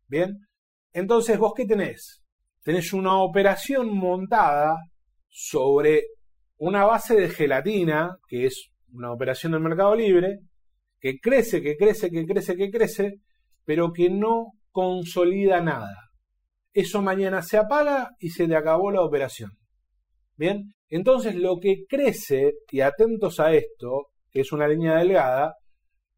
Bien, 0.07 0.47
entonces 0.93 1.37
vos 1.37 1.53
qué 1.55 1.65
tenés? 1.65 2.23
Tenés 2.63 2.93
una 2.93 3.17
operación 3.17 3.93
montada 3.93 4.77
sobre 5.27 6.03
una 6.57 6.85
base 6.85 7.15
de 7.15 7.29
gelatina, 7.29 8.17
que 8.27 8.45
es 8.45 8.71
una 8.93 9.11
operación 9.11 9.51
del 9.51 9.61
mercado 9.61 9.95
libre, 9.95 10.39
que 10.99 11.19
crece, 11.19 11.61
que 11.61 11.75
crece, 11.75 12.09
que 12.09 12.25
crece, 12.25 12.55
que 12.55 12.69
crece, 12.69 13.15
pero 13.65 13.91
que 13.91 14.09
no 14.09 14.53
consolida 14.71 15.59
nada 15.59 16.10
eso 16.73 17.01
mañana 17.01 17.41
se 17.41 17.57
apaga 17.57 18.11
y 18.19 18.29
se 18.29 18.47
le 18.47 18.55
acabó 18.55 18.91
la 18.91 19.01
operación. 19.01 19.51
Bien, 20.37 20.73
entonces 20.87 21.35
lo 21.35 21.59
que 21.59 21.85
crece, 21.87 22.53
y 22.71 22.81
atentos 22.81 23.39
a 23.39 23.53
esto, 23.53 24.07
que 24.31 24.41
es 24.41 24.51
una 24.51 24.67
línea 24.67 24.95
delgada, 24.95 25.55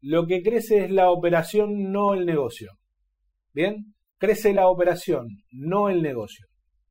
lo 0.00 0.26
que 0.26 0.42
crece 0.42 0.84
es 0.84 0.90
la 0.90 1.10
operación, 1.10 1.90
no 1.90 2.14
el 2.14 2.26
negocio. 2.26 2.72
Bien, 3.52 3.94
crece 4.18 4.52
la 4.52 4.68
operación, 4.68 5.28
no 5.50 5.88
el 5.88 6.02
negocio. 6.02 6.46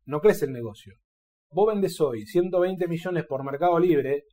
No 0.05 0.19
crece 0.19 0.45
el 0.45 0.53
negocio. 0.53 0.95
Vos 1.51 1.67
vendes 1.73 1.99
hoy 2.01 2.25
120 2.25 2.87
millones 2.87 3.25
por 3.27 3.43
Mercado 3.43 3.79
Libre 3.79 4.23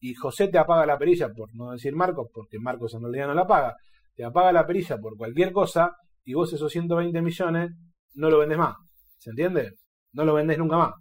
y 0.00 0.14
José 0.14 0.48
te 0.48 0.58
apaga 0.58 0.86
la 0.86 0.98
perilla, 0.98 1.28
por 1.28 1.54
no 1.54 1.72
decir 1.72 1.94
Marcos, 1.94 2.28
porque 2.32 2.58
Marcos 2.58 2.94
en 2.94 3.02
realidad 3.02 3.28
no 3.28 3.34
la 3.34 3.46
paga, 3.46 3.76
te 4.14 4.24
apaga 4.24 4.52
la 4.52 4.66
perilla 4.66 4.98
por 4.98 5.16
cualquier 5.16 5.52
cosa 5.52 5.92
y 6.24 6.34
vos 6.34 6.52
esos 6.52 6.72
120 6.72 7.20
millones 7.22 7.72
no 8.14 8.30
lo 8.30 8.38
vendes 8.38 8.58
más. 8.58 8.76
¿Se 9.18 9.30
entiende? 9.30 9.72
No 10.12 10.24
lo 10.24 10.34
vendes 10.34 10.58
nunca 10.58 10.76
más. 10.76 10.92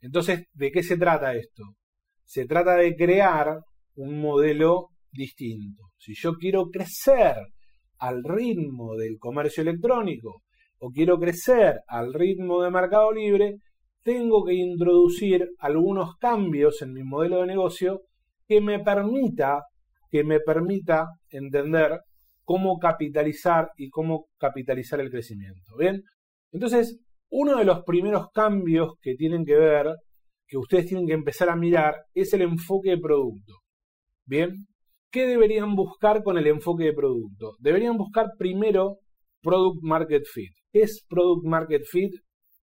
Entonces, 0.00 0.46
¿de 0.52 0.70
qué 0.70 0.82
se 0.82 0.96
trata 0.96 1.34
esto? 1.34 1.74
Se 2.24 2.46
trata 2.46 2.76
de 2.76 2.94
crear 2.96 3.58
un 3.96 4.20
modelo 4.20 4.88
distinto. 5.10 5.90
Si 5.98 6.14
yo 6.14 6.34
quiero 6.34 6.70
crecer 6.70 7.36
al 7.98 8.22
ritmo 8.24 8.96
del 8.96 9.18
comercio 9.18 9.62
electrónico 9.62 10.42
o 10.78 10.90
quiero 10.90 11.18
crecer 11.18 11.80
al 11.86 12.12
ritmo 12.12 12.62
de 12.62 12.70
mercado 12.70 13.12
libre, 13.12 13.58
tengo 14.02 14.44
que 14.44 14.54
introducir 14.54 15.48
algunos 15.58 16.16
cambios 16.16 16.82
en 16.82 16.92
mi 16.92 17.04
modelo 17.04 17.40
de 17.40 17.46
negocio 17.46 18.02
que 18.48 18.60
me 18.60 18.80
permita 18.80 19.62
que 20.12 20.24
me 20.24 20.40
permita 20.40 21.06
entender 21.30 22.00
cómo 22.44 22.78
capitalizar 22.78 23.70
y 23.78 23.88
cómo 23.88 24.26
capitalizar 24.36 25.00
el 25.00 25.10
crecimiento. 25.10 25.74
Bien, 25.78 26.02
entonces, 26.52 27.00
uno 27.30 27.56
de 27.56 27.64
los 27.64 27.82
primeros 27.84 28.30
cambios 28.32 28.94
que 29.00 29.14
tienen 29.14 29.44
que 29.44 29.56
ver, 29.56 29.86
que 30.46 30.58
ustedes 30.58 30.86
tienen 30.86 31.06
que 31.06 31.14
empezar 31.14 31.48
a 31.48 31.56
mirar, 31.56 31.94
es 32.14 32.32
el 32.34 32.42
enfoque 32.42 32.90
de 32.90 32.98
producto. 32.98 33.54
Bien, 34.26 34.66
¿qué 35.10 35.26
deberían 35.26 35.74
buscar 35.74 36.22
con 36.22 36.36
el 36.36 36.46
enfoque 36.46 36.84
de 36.84 36.92
producto? 36.92 37.56
Deberían 37.58 37.96
buscar 37.96 38.32
primero 38.38 38.98
Product 39.40 39.82
Market 39.82 40.24
Fit. 40.30 40.52
¿Qué 40.70 40.82
es 40.82 41.04
Product 41.08 41.46
Market 41.46 41.82
Fit? 41.90 42.12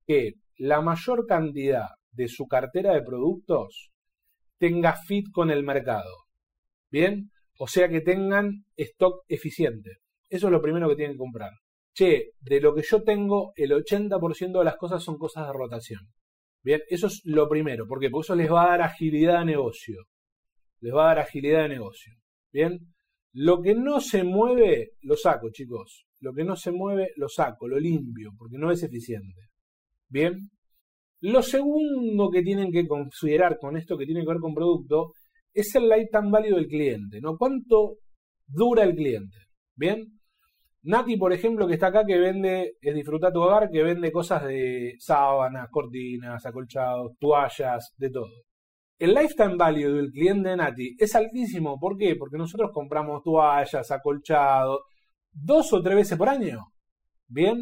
Que 0.07 0.33
la 0.59 0.83
mayor 0.83 1.27
cantidad 1.27 1.87
de 2.13 2.29
su 2.29 2.47
cartera 2.47 2.93
de 2.93 3.03
productos 3.03 3.91
tenga 4.59 4.97
fit 5.07 5.27
con 5.33 5.51
el 5.51 5.63
mercado. 5.63 6.13
Bien, 6.91 7.31
o 7.59 7.67
sea 7.67 7.89
que 7.89 8.01
tengan 8.03 8.65
stock 8.77 9.25
eficiente. 9.29 9.99
Eso 10.29 10.49
es 10.49 10.53
lo 10.53 10.61
primero 10.61 10.89
que 10.89 10.97
tienen 10.97 11.15
que 11.15 11.21
comprar 11.21 11.53
che, 11.99 12.31
de 12.41 12.61
lo 12.61 12.75
que 12.75 12.83
yo 12.89 13.03
tengo, 13.03 13.53
el 13.57 13.73
80% 13.73 14.59
de 14.59 14.65
las 14.65 14.77
cosas 14.77 15.03
son 15.03 15.19
cosas 15.19 15.49
de 15.49 15.53
rotación. 15.53 16.01
Bien, 16.63 16.81
eso 16.89 17.09
es 17.09 17.23
lo 17.25 17.49
primero. 17.49 17.89
¿Por 17.89 17.99
qué? 17.99 18.09
Porque 18.09 18.27
eso 18.27 18.37
les 18.37 18.53
va 18.53 18.65
a 18.65 18.69
dar 18.69 18.83
agilidad 18.83 19.41
de 19.41 19.47
negocio. 19.47 20.05
Les 20.81 20.95
va 20.95 21.05
a 21.05 21.09
dar 21.09 21.19
agilidad 21.21 21.63
de 21.63 21.71
negocio. 21.71 22.15
Bien, 22.53 22.79
lo 23.33 23.61
que 23.61 23.75
no 23.75 24.01
se 24.01 24.23
mueve, 24.23 24.93
lo 25.01 25.17
saco, 25.17 25.51
chicos. 25.51 26.05
Lo 26.21 26.33
que 26.33 26.45
no 26.45 26.55
se 26.55 26.71
mueve, 26.71 27.11
lo 27.17 27.29
saco, 27.29 27.67
lo 27.67 27.81
limpio, 27.81 28.31
porque 28.39 28.59
no 28.59 28.71
es 28.71 28.83
eficiente. 28.85 29.49
Bien, 30.09 30.51
lo 31.21 31.43
segundo 31.43 32.31
que 32.31 32.43
tienen 32.43 32.71
que 32.71 32.87
considerar 32.87 33.59
con 33.59 33.77
esto 33.77 33.99
que 33.99 34.07
tiene 34.07 34.23
que 34.23 34.29
ver 34.29 34.39
con 34.39 34.55
producto 34.55 35.13
es 35.53 35.75
el 35.75 35.89
lifetime 35.89 36.31
value 36.31 36.55
del 36.55 36.69
cliente, 36.69 37.21
¿no? 37.21 37.37
¿Cuánto 37.37 37.97
dura 38.47 38.85
el 38.85 38.95
cliente? 38.95 39.39
Bien, 39.75 40.18
Nati, 40.89 41.19
por 41.19 41.35
ejemplo, 41.35 41.67
que 41.67 41.75
está 41.75 41.89
acá, 41.89 42.07
que 42.07 42.19
vende, 42.19 42.77
es 42.81 42.95
Disfruta 42.95 43.31
tu 43.31 43.43
hogar, 43.43 43.69
que 43.71 43.83
vende 43.83 44.11
cosas 44.11 44.45
de 44.47 44.95
sábanas, 44.99 45.69
cortinas, 45.71 46.47
acolchados, 46.47 47.13
toallas, 47.19 47.93
de 47.99 48.09
todo. 48.11 48.33
El 48.99 49.13
lifetime 49.13 49.57
value 49.57 49.93
del 49.93 50.11
cliente 50.11 50.49
de 50.49 50.57
Nati 50.57 50.97
es 50.99 51.15
altísimo. 51.15 51.79
¿Por 51.79 51.99
qué? 51.99 52.17
Porque 52.17 52.39
nosotros 52.39 52.71
compramos 52.73 53.23
toallas, 53.23 53.91
acolchados, 53.91 54.81
dos 55.31 55.71
o 55.75 55.83
tres 55.83 55.97
veces 55.97 56.17
por 56.17 56.31
año. 56.31 56.73
Bien. 57.27 57.59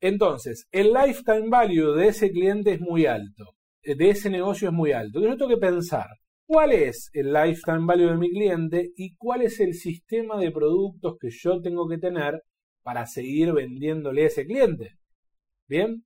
Entonces, 0.00 0.66
el 0.72 0.92
lifetime 0.92 1.48
value 1.48 1.94
de 1.94 2.08
ese 2.08 2.32
cliente 2.32 2.72
es 2.72 2.80
muy 2.80 3.06
alto. 3.06 3.54
De 3.84 4.10
ese 4.10 4.28
negocio 4.28 4.70
es 4.70 4.74
muy 4.74 4.90
alto. 4.90 5.20
Yo 5.20 5.36
tengo 5.36 5.50
que 5.50 5.56
pensar, 5.56 6.08
¿Cuál 6.48 6.72
es 6.72 7.10
el 7.12 7.32
lifetime 7.32 7.86
value 7.86 8.10
de 8.10 8.16
mi 8.16 8.30
cliente 8.30 8.92
y 8.96 9.16
cuál 9.16 9.42
es 9.42 9.58
el 9.58 9.74
sistema 9.74 10.38
de 10.38 10.52
productos 10.52 11.16
que 11.20 11.28
yo 11.30 11.60
tengo 11.60 11.88
que 11.88 11.98
tener 11.98 12.40
para 12.86 13.04
seguir 13.04 13.52
vendiéndole 13.52 14.22
a 14.22 14.26
ese 14.28 14.46
cliente? 14.46 14.92
Bien, 15.66 16.04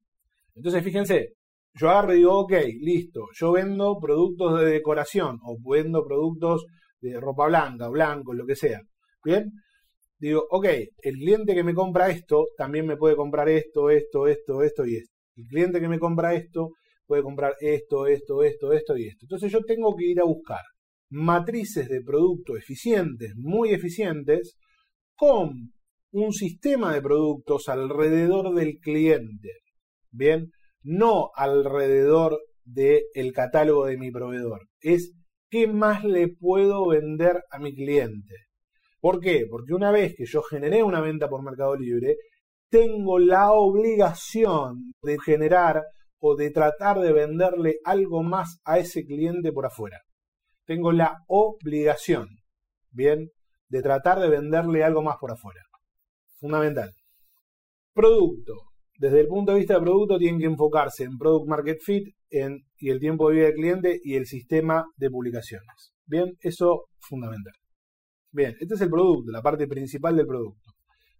Entonces, 0.55 0.83
fíjense, 0.83 1.35
yo 1.75 1.91
agarro 1.91 2.15
y 2.15 2.19
digo, 2.21 2.39
ok, 2.39 2.55
listo, 2.81 3.27
yo 3.39 3.53
vendo 3.53 3.99
productos 4.01 4.61
de 4.61 4.71
decoración 4.71 5.39
o 5.45 5.59
vendo 5.63 6.03
productos 6.07 6.65
de 7.03 7.21
ropa 7.21 7.49
blanca, 7.49 7.89
blanco, 7.89 8.33
lo 8.33 8.47
que 8.47 8.57
sea. 8.57 8.81
Bien, 9.23 9.53
digo, 10.19 10.43
ok, 10.51 10.67
el 11.03 11.15
cliente 11.17 11.55
que 11.55 11.63
me 11.65 11.75
compra 11.75 12.09
esto 12.09 12.47
también 12.57 12.87
me 12.87 12.97
puede 12.97 13.15
comprar 13.15 13.51
esto, 13.51 13.91
esto, 13.91 14.27
esto, 14.27 14.63
esto 14.63 14.87
y 14.87 14.97
esto. 14.97 15.15
El 15.37 15.45
cliente 15.49 15.81
que 15.81 15.89
me 15.89 15.99
compra 15.99 16.35
esto 16.35 16.71
puede 17.07 17.23
comprar 17.23 17.57
esto, 17.61 18.07
esto, 18.07 18.43
esto, 18.43 18.73
esto 18.73 18.97
y 18.97 19.07
esto. 19.07 19.27
Entonces 19.27 19.53
yo 19.53 19.61
tengo 19.65 19.95
que 19.95 20.07
ir 20.07 20.21
a 20.21 20.25
buscar 20.25 20.63
matrices 21.11 21.91
de 21.91 22.01
productos 22.01 22.57
eficientes, 22.57 23.35
muy 23.37 23.71
eficientes, 23.71 24.57
con 25.15 25.73
un 26.13 26.33
sistema 26.33 26.93
de 26.93 27.03
productos 27.03 27.69
alrededor 27.69 28.55
del 28.55 28.79
cliente. 28.79 29.61
Bien, 30.11 30.51
no 30.83 31.31
alrededor 31.35 32.41
del 32.65 33.33
catálogo 33.33 33.87
de 33.87 33.97
mi 33.97 34.11
proveedor. 34.11 34.69
Es 34.81 35.15
qué 35.49 35.67
más 35.67 36.05
le 36.05 36.29
puedo 36.29 36.89
vender 36.89 37.43
a 37.51 37.59
mi 37.59 37.75
cliente. 37.75 38.35
¿Por 39.01 39.21
qué? 39.21 39.47
Porque 39.49 39.75
una 39.75 39.91
vez 39.91 40.15
que 40.17 40.27
yo 40.27 40.43
generé 40.43 40.83
una 40.83 41.01
venta 41.01 41.29
por 41.29 41.43
Mercado 41.43 41.77
Libre, 41.77 42.17
tengo 42.69 43.19
la 43.19 43.53
obligación 43.53 44.93
de 45.03 45.19
generar 45.19 45.83
o 46.19 46.37
de 46.37 46.51
tratar 46.51 47.01
de 47.01 47.13
venderle 47.13 47.79
algo 47.85 48.23
más 48.23 48.61
a 48.65 48.79
ese 48.79 49.05
cliente 49.05 49.53
por 49.53 49.67
afuera. 49.67 50.01
Tengo 50.67 50.93
la 50.93 51.19
obligación, 51.27 52.29
¿bien? 52.91 53.31
De 53.69 53.83
tratar 53.83 54.21
de 54.21 54.29
venderle 54.29 54.85
algo 54.85 55.03
más 55.03 55.17
por 55.19 55.33
afuera. 55.33 55.63
Fundamental. 56.41 56.91
Producto. 57.93 58.55
Desde 58.99 59.21
el 59.21 59.29
punto 59.29 59.53
de 59.53 59.59
vista 59.59 59.75
del 59.75 59.85
producto 59.85 60.19
tienen 60.19 60.41
que 60.41 60.47
enfocarse 60.47 61.05
en 61.05 61.17
Product 61.19 61.49
Market 61.49 61.79
Fit 61.81 62.15
en, 62.31 62.65
y 62.79 62.91
el 62.91 62.99
tiempo 62.99 63.29
de 63.29 63.37
vida 63.37 63.47
del 63.47 63.55
cliente 63.55 64.01
y 64.03 64.15
el 64.17 64.27
sistema 64.27 64.85
de 64.97 65.11
publicaciones. 65.11 65.93
Bien, 66.07 66.37
eso 66.41 66.87
fundamental. 66.99 67.55
Bien, 68.33 68.55
este 68.61 68.75
es 68.75 68.81
el 68.81 68.91
producto, 68.91 69.33
la 69.33 69.43
parte 69.43 69.67
principal 69.67 70.17
del 70.17 70.27
producto. 70.27 70.71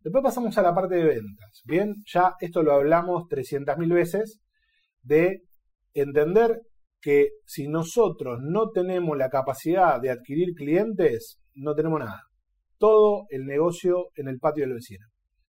Después 0.03 0.23
pasamos 0.23 0.57
a 0.57 0.63
la 0.63 0.75
parte 0.75 0.95
de 0.95 1.05
ventas. 1.05 1.63
Bien, 1.65 1.95
ya 2.07 2.35
esto 2.41 2.63
lo 2.63 2.73
hablamos 2.73 3.25
300.000 3.29 3.93
veces 3.93 4.41
de 5.03 5.43
entender 5.93 6.61
que 7.01 7.31
si 7.45 7.69
nosotros 7.69 8.41
no 8.43 8.71
tenemos 8.71 9.17
la 9.17 9.29
capacidad 9.29 10.01
de 10.01 10.11
adquirir 10.11 10.55
clientes, 10.55 11.41
no 11.55 11.75
tenemos 11.75 12.01
nada. 12.01 12.30
Todo 12.81 13.27
el 13.29 13.45
negocio 13.45 14.09
en 14.17 14.29
el 14.29 14.39
patio 14.39 14.65
del 14.65 14.75
vecino. 14.75 15.07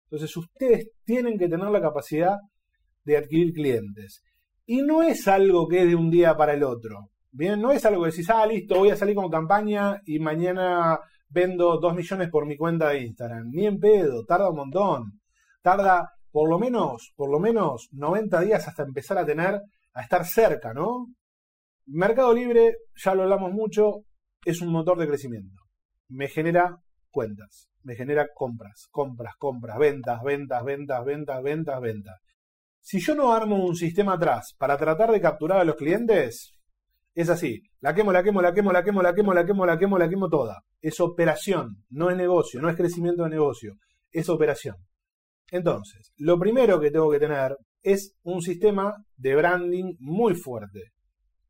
Entonces 0.04 0.36
ustedes 0.36 0.90
tienen 1.04 1.36
que 1.36 1.48
tener 1.48 1.68
la 1.68 1.80
capacidad 1.80 2.36
de 3.04 3.16
adquirir 3.16 3.52
clientes. 3.52 4.22
Y 4.64 4.82
no 4.82 5.02
es 5.02 5.26
algo 5.26 5.66
que 5.66 5.82
es 5.82 5.88
de 5.88 5.96
un 5.96 6.08
día 6.08 6.36
para 6.36 6.54
el 6.54 6.62
otro. 6.62 7.10
Bien, 7.32 7.60
no 7.60 7.72
es 7.72 7.84
algo 7.84 8.04
que 8.04 8.10
decís, 8.10 8.30
ah, 8.30 8.46
listo, 8.46 8.76
voy 8.76 8.90
a 8.90 8.96
salir 8.96 9.16
con 9.16 9.28
campaña 9.28 10.00
y 10.04 10.20
mañana 10.20 11.00
vendo 11.28 11.78
2 11.80 11.94
millones 11.96 12.30
por 12.30 12.46
mi 12.46 12.56
cuenta 12.56 12.90
de 12.90 13.00
Instagram. 13.00 13.50
Ni 13.50 13.66
en 13.66 13.80
pedo, 13.80 14.24
tarda 14.24 14.48
un 14.48 14.56
montón. 14.56 15.20
Tarda 15.60 16.12
por 16.30 16.48
lo 16.48 16.58
menos, 16.58 17.12
por 17.16 17.30
lo 17.30 17.40
menos 17.40 17.88
90 17.90 18.40
días 18.42 18.68
hasta 18.68 18.84
empezar 18.84 19.18
a 19.18 19.26
tener, 19.26 19.60
a 19.94 20.02
estar 20.02 20.24
cerca, 20.24 20.72
¿no? 20.72 21.08
Mercado 21.86 22.32
Libre, 22.34 22.76
ya 22.94 23.14
lo 23.14 23.22
hablamos 23.22 23.52
mucho, 23.52 24.02
es 24.44 24.60
un 24.60 24.70
motor 24.70 24.98
de 24.98 25.06
crecimiento. 25.06 25.62
Me 26.08 26.28
genera 26.28 26.78
cuentas, 27.10 27.68
me 27.82 27.94
genera 27.94 28.28
compras, 28.34 28.88
compras, 28.90 29.34
compras, 29.38 29.78
ventas, 29.78 30.22
ventas, 30.22 30.64
ventas, 30.64 31.04
ventas, 31.04 31.42
ventas, 31.42 31.80
ventas. 31.80 32.20
Si 32.80 33.00
yo 33.00 33.14
no 33.14 33.32
armo 33.32 33.64
un 33.64 33.74
sistema 33.74 34.14
atrás 34.14 34.54
para 34.58 34.76
tratar 34.76 35.10
de 35.10 35.20
capturar 35.20 35.60
a 35.60 35.64
los 35.64 35.76
clientes, 35.76 36.54
es 37.14 37.30
así. 37.30 37.62
La 37.80 37.94
quemo, 37.94 38.12
la 38.12 38.22
quemo, 38.22 38.42
la 38.42 38.52
quemo, 38.52 38.72
la 38.72 38.84
quemo, 38.84 39.02
la 39.02 39.14
quemo, 39.14 39.34
la 39.34 39.44
quemo, 39.46 39.66
la 39.66 39.78
quemo, 39.78 39.98
la 39.98 40.08
quemo 40.08 40.28
toda. 40.28 40.62
Es 40.80 41.00
operación, 41.00 41.84
no 41.90 42.10
es 42.10 42.16
negocio, 42.16 42.60
no 42.60 42.68
es 42.68 42.76
crecimiento 42.76 43.24
de 43.24 43.30
negocio, 43.30 43.74
es 44.10 44.28
operación. 44.28 44.76
Entonces, 45.50 46.12
lo 46.16 46.38
primero 46.38 46.78
que 46.78 46.90
tengo 46.90 47.10
que 47.10 47.18
tener 47.18 47.56
es 47.82 48.14
un 48.24 48.42
sistema 48.42 48.94
de 49.16 49.34
branding 49.34 49.94
muy 50.00 50.34
fuerte. 50.34 50.92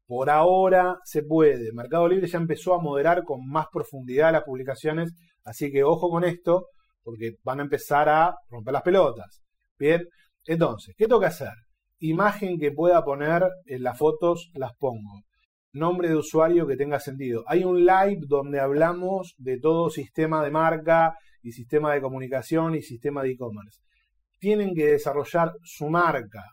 Por 0.06 0.30
ahora 0.30 0.98
se 1.04 1.22
puede. 1.22 1.72
Mercado 1.72 2.08
Libre 2.08 2.28
ya 2.28 2.38
empezó 2.38 2.74
a 2.74 2.80
moderar 2.80 3.24
con 3.24 3.46
más 3.48 3.66
profundidad 3.72 4.32
las 4.32 4.44
publicaciones, 4.44 5.12
así 5.44 5.72
que 5.72 5.84
ojo 5.84 6.08
con 6.10 6.24
esto, 6.24 6.68
porque 7.02 7.36
van 7.42 7.60
a 7.60 7.64
empezar 7.64 8.08
a 8.08 8.34
romper 8.48 8.72
las 8.72 8.82
pelotas. 8.82 9.42
Bien, 9.78 10.06
entonces, 10.44 10.94
¿qué 10.96 11.06
tengo 11.06 11.20
que 11.20 11.26
hacer? 11.26 11.52
Imagen 11.98 12.58
que 12.58 12.72
pueda 12.72 13.04
poner 13.04 13.42
en 13.66 13.82
las 13.82 13.98
fotos, 13.98 14.50
las 14.54 14.72
pongo 14.76 15.22
nombre 15.76 16.08
de 16.08 16.16
usuario 16.16 16.66
que 16.66 16.76
tenga 16.76 16.98
sentido. 16.98 17.44
Hay 17.46 17.64
un 17.64 17.84
live 17.84 18.20
donde 18.26 18.60
hablamos 18.60 19.34
de 19.38 19.58
todo 19.60 19.90
sistema 19.90 20.42
de 20.42 20.50
marca 20.50 21.14
y 21.42 21.52
sistema 21.52 21.94
de 21.94 22.00
comunicación 22.00 22.74
y 22.74 22.82
sistema 22.82 23.22
de 23.22 23.32
e-commerce. 23.32 23.80
Tienen 24.38 24.74
que 24.74 24.86
desarrollar 24.86 25.52
su 25.62 25.88
marca, 25.88 26.44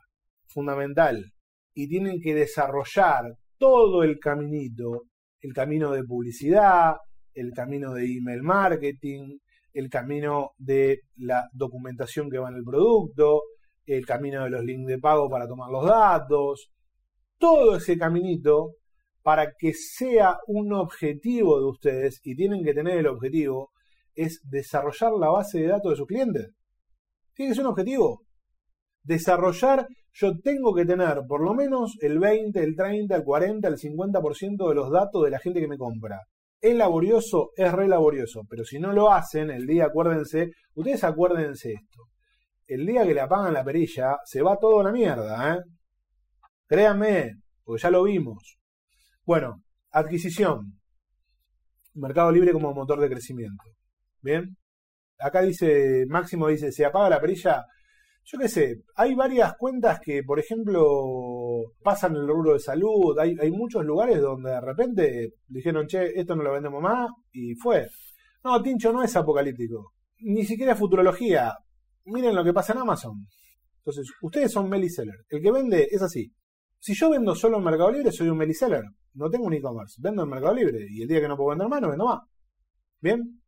fundamental, 0.46 1.34
y 1.74 1.88
tienen 1.88 2.22
que 2.22 2.36
desarrollar 2.36 3.24
todo 3.58 4.04
el 4.04 4.20
caminito, 4.20 5.04
el 5.42 5.54
camino 5.54 5.92
de 5.92 6.04
publicidad, 6.04 6.96
el 7.34 7.52
camino 7.52 7.94
de 7.94 8.06
email 8.06 8.44
marketing, 8.44 9.38
el 9.74 9.90
camino 9.90 10.52
de 10.58 11.02
la 11.18 11.50
documentación 11.54 12.30
que 12.30 12.38
va 12.38 12.50
en 12.50 12.56
el 12.56 12.64
producto, 12.64 13.42
el 13.86 14.06
camino 14.06 14.44
de 14.44 14.50
los 14.50 14.64
links 14.64 14.88
de 14.88 15.00
pago 15.00 15.30
para 15.30 15.48
tomar 15.48 15.70
los 15.70 15.86
datos, 15.86 16.70
todo 17.38 17.76
ese 17.76 17.98
caminito 17.98 18.76
para 19.24 19.54
que 19.58 19.74
sea 19.74 20.38
un 20.48 20.74
objetivo 20.74 21.60
de 21.60 21.66
ustedes, 21.66 22.20
y 22.24 22.36
tienen 22.36 22.64
que 22.64 22.74
tener 22.74 22.98
el 22.98 23.08
objetivo, 23.08 23.72
es 24.14 24.42
desarrollar 24.44 25.14
la 25.14 25.30
base 25.30 25.60
de 25.60 25.68
datos 25.68 25.92
de 25.92 25.96
sus 25.96 26.08
clientes. 26.08 26.52
Tiene 27.34 27.52
que 27.52 27.56
ser 27.56 27.66
un 27.66 27.72
objetivo. 27.72 28.26
Desarrollar, 29.02 29.88
yo 30.14 30.40
tengo 30.40 30.74
que 30.74 30.86
tener 30.86 31.22
por 31.28 31.42
lo 31.42 31.54
menos 31.54 31.98
el 32.02 32.20
20, 32.20 32.64
el 32.64 32.76
30, 32.76 33.16
el 33.16 33.24
40, 33.24 33.68
el 33.68 33.78
50% 33.78 34.70
de 34.70 34.76
los 34.76 34.92
datos 34.92 35.24
de 35.24 35.32
la 35.32 35.40
gente 35.40 35.60
que 35.60 35.68
me 35.68 35.78
compra. 35.78 36.22
Es 36.62 36.76
laborioso, 36.76 37.52
es 37.56 37.72
re 37.74 37.88
laborioso, 37.88 38.44
pero 38.50 38.64
si 38.64 38.80
no 38.80 38.94
lo 38.94 39.12
hacen, 39.12 39.50
el 39.50 39.66
día, 39.66 39.86
acuérdense, 39.86 40.52
ustedes 40.76 41.04
acuérdense 41.04 41.74
esto. 41.74 42.04
El 42.68 42.86
día 42.86 43.06
que 43.06 43.14
le 43.14 43.22
apagan 43.22 43.54
la 43.54 43.64
perilla, 43.64 44.18
se 44.24 44.42
va 44.42 44.58
todo 44.58 44.80
a 44.80 44.84
la 44.86 44.92
mierda, 44.92 45.56
¿eh? 45.56 45.62
Créanme, 46.68 47.34
porque 47.64 47.82
ya 47.82 47.92
lo 47.92 48.04
vimos. 48.04 48.58
Bueno, 49.26 49.64
adquisición. 49.92 50.80
Mercado 51.96 52.32
Libre 52.32 52.54
como 52.54 52.74
motor 52.74 53.00
de 53.00 53.10
crecimiento. 53.10 53.64
Bien. 54.22 54.58
Acá 55.20 55.42
dice, 55.42 56.06
Máximo 56.08 56.48
dice, 56.48 56.72
se 56.72 56.86
apaga 56.86 57.10
la 57.10 57.22
perilla. 57.22 57.66
Yo 58.26 58.40
qué 58.40 58.48
sé, 58.48 58.84
hay 58.96 59.16
varias 59.16 59.54
cuentas 59.58 60.00
que, 60.00 60.24
por 60.24 60.40
ejemplo, 60.40 61.74
pasan 61.84 62.16
el 62.16 62.28
rubro 62.28 62.54
de 62.54 62.60
salud. 62.60 63.18
Hay, 63.20 63.36
hay 63.40 63.52
muchos 63.52 63.84
lugares 63.84 64.22
donde 64.22 64.52
de 64.52 64.62
repente 64.62 65.34
dijeron, 65.48 65.88
che, 65.88 66.20
esto 66.20 66.36
no 66.36 66.44
lo 66.44 66.54
vendemos 66.54 66.82
más 66.82 67.10
y 67.34 67.54
fue. 67.56 67.88
No, 68.44 68.62
Tincho 68.62 68.94
no 68.94 69.04
es 69.04 69.16
apocalíptico. 69.16 69.94
Ni 70.22 70.46
siquiera 70.46 70.76
futurología. 70.76 71.54
Miren 72.06 72.36
lo 72.36 72.44
que 72.44 72.54
pasa 72.54 72.74
en 72.74 72.80
Amazon. 72.80 73.28
Entonces, 73.80 74.10
ustedes 74.22 74.52
son 74.52 74.70
Meli 74.70 74.90
Seller. 74.90 75.26
El 75.30 75.42
que 75.42 75.52
vende 75.52 75.88
es 75.92 76.02
así. 76.02 76.32
Si 76.80 76.94
yo 76.94 77.10
vendo 77.10 77.34
solo 77.34 77.58
en 77.58 77.64
Mercado 77.64 77.92
Libre, 77.92 78.12
soy 78.12 78.28
un 78.28 78.38
Meliseller. 78.38 78.84
No 79.14 79.30
tengo 79.30 79.46
un 79.46 79.54
e-commerce. 79.54 80.02
Vendo 80.02 80.24
en 80.24 80.30
Mercado 80.30 80.54
Libre. 80.54 80.86
Y 80.90 81.02
el 81.02 81.08
día 81.08 81.22
que 81.22 81.30
no 81.30 81.38
puedo 81.38 81.52
vender 81.52 81.70
más, 81.70 81.82
no 81.82 81.90
vendo 81.90 82.06
más. 82.06 82.20
¿Bien? 83.00 83.43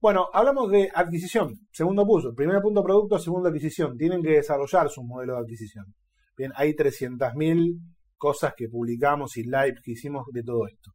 Bueno, 0.00 0.28
hablamos 0.32 0.70
de 0.70 0.90
adquisición. 0.94 1.54
Segundo 1.72 2.06
punto. 2.06 2.34
Primer 2.34 2.60
punto, 2.60 2.82
producto. 2.82 3.18
Segundo, 3.18 3.48
adquisición. 3.48 3.96
Tienen 3.96 4.22
que 4.22 4.30
desarrollar 4.30 4.88
su 4.90 5.02
modelo 5.02 5.34
de 5.34 5.40
adquisición. 5.40 5.94
Bien, 6.36 6.52
hay 6.54 6.74
300.000 6.74 7.80
cosas 8.16 8.54
que 8.56 8.68
publicamos 8.68 9.36
y 9.36 9.44
live 9.44 9.76
que 9.82 9.92
hicimos 9.92 10.26
de 10.32 10.42
todo 10.42 10.66
esto. 10.66 10.92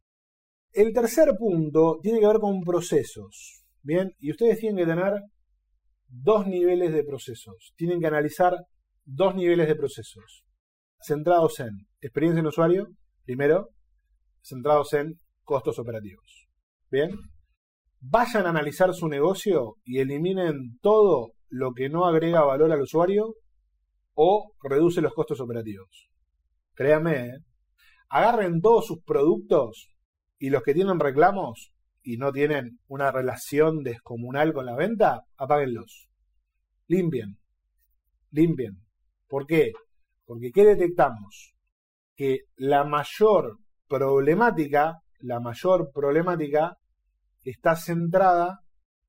El 0.72 0.92
tercer 0.92 1.36
punto 1.38 1.98
tiene 2.02 2.20
que 2.20 2.26
ver 2.26 2.38
con 2.38 2.60
procesos. 2.62 3.64
Bien, 3.82 4.12
y 4.18 4.30
ustedes 4.30 4.58
tienen 4.58 4.76
que 4.76 4.86
tener 4.86 5.20
dos 6.08 6.46
niveles 6.46 6.92
de 6.92 7.04
procesos. 7.04 7.74
Tienen 7.76 8.00
que 8.00 8.06
analizar 8.06 8.56
dos 9.04 9.34
niveles 9.34 9.66
de 9.66 9.74
procesos 9.74 10.44
centrados 11.02 11.58
en 11.60 11.86
experiencia 12.00 12.40
en 12.40 12.46
usuario, 12.46 12.88
primero, 13.24 13.70
centrados 14.40 14.92
en 14.94 15.20
costos 15.42 15.78
operativos. 15.78 16.48
Bien, 16.90 17.10
vayan 18.02 18.46
a 18.46 18.50
analizar 18.50 18.92
su 18.94 19.08
negocio 19.08 19.76
y 19.84 20.00
eliminen 20.00 20.78
todo 20.80 21.32
lo 21.48 21.72
que 21.72 21.88
no 21.88 22.04
agrega 22.04 22.44
valor 22.44 22.72
al 22.72 22.82
usuario 22.82 23.36
o 24.14 24.52
reduce 24.62 25.00
los 25.00 25.14
costos 25.14 25.40
operativos. 25.40 26.10
Créanme, 26.74 27.26
¿eh? 27.26 27.38
agarren 28.08 28.60
todos 28.60 28.86
sus 28.86 29.02
productos 29.04 29.88
y 30.38 30.50
los 30.50 30.62
que 30.62 30.74
tienen 30.74 30.98
reclamos 30.98 31.72
y 32.02 32.16
no 32.16 32.32
tienen 32.32 32.80
una 32.88 33.12
relación 33.12 33.84
descomunal 33.84 34.52
con 34.52 34.66
la 34.66 34.74
venta, 34.74 35.20
apáguenlos. 35.36 36.08
Limpien. 36.88 37.38
Limpien. 38.32 38.82
¿Por 39.28 39.46
qué? 39.46 39.72
Porque 40.24 40.50
¿qué 40.50 40.64
detectamos? 40.64 41.54
Que 42.16 42.40
la 42.56 42.82
mayor 42.82 43.58
problemática, 43.86 44.98
la 45.20 45.38
mayor 45.38 45.92
problemática 45.94 46.76
está 47.44 47.76
centrada 47.76 48.60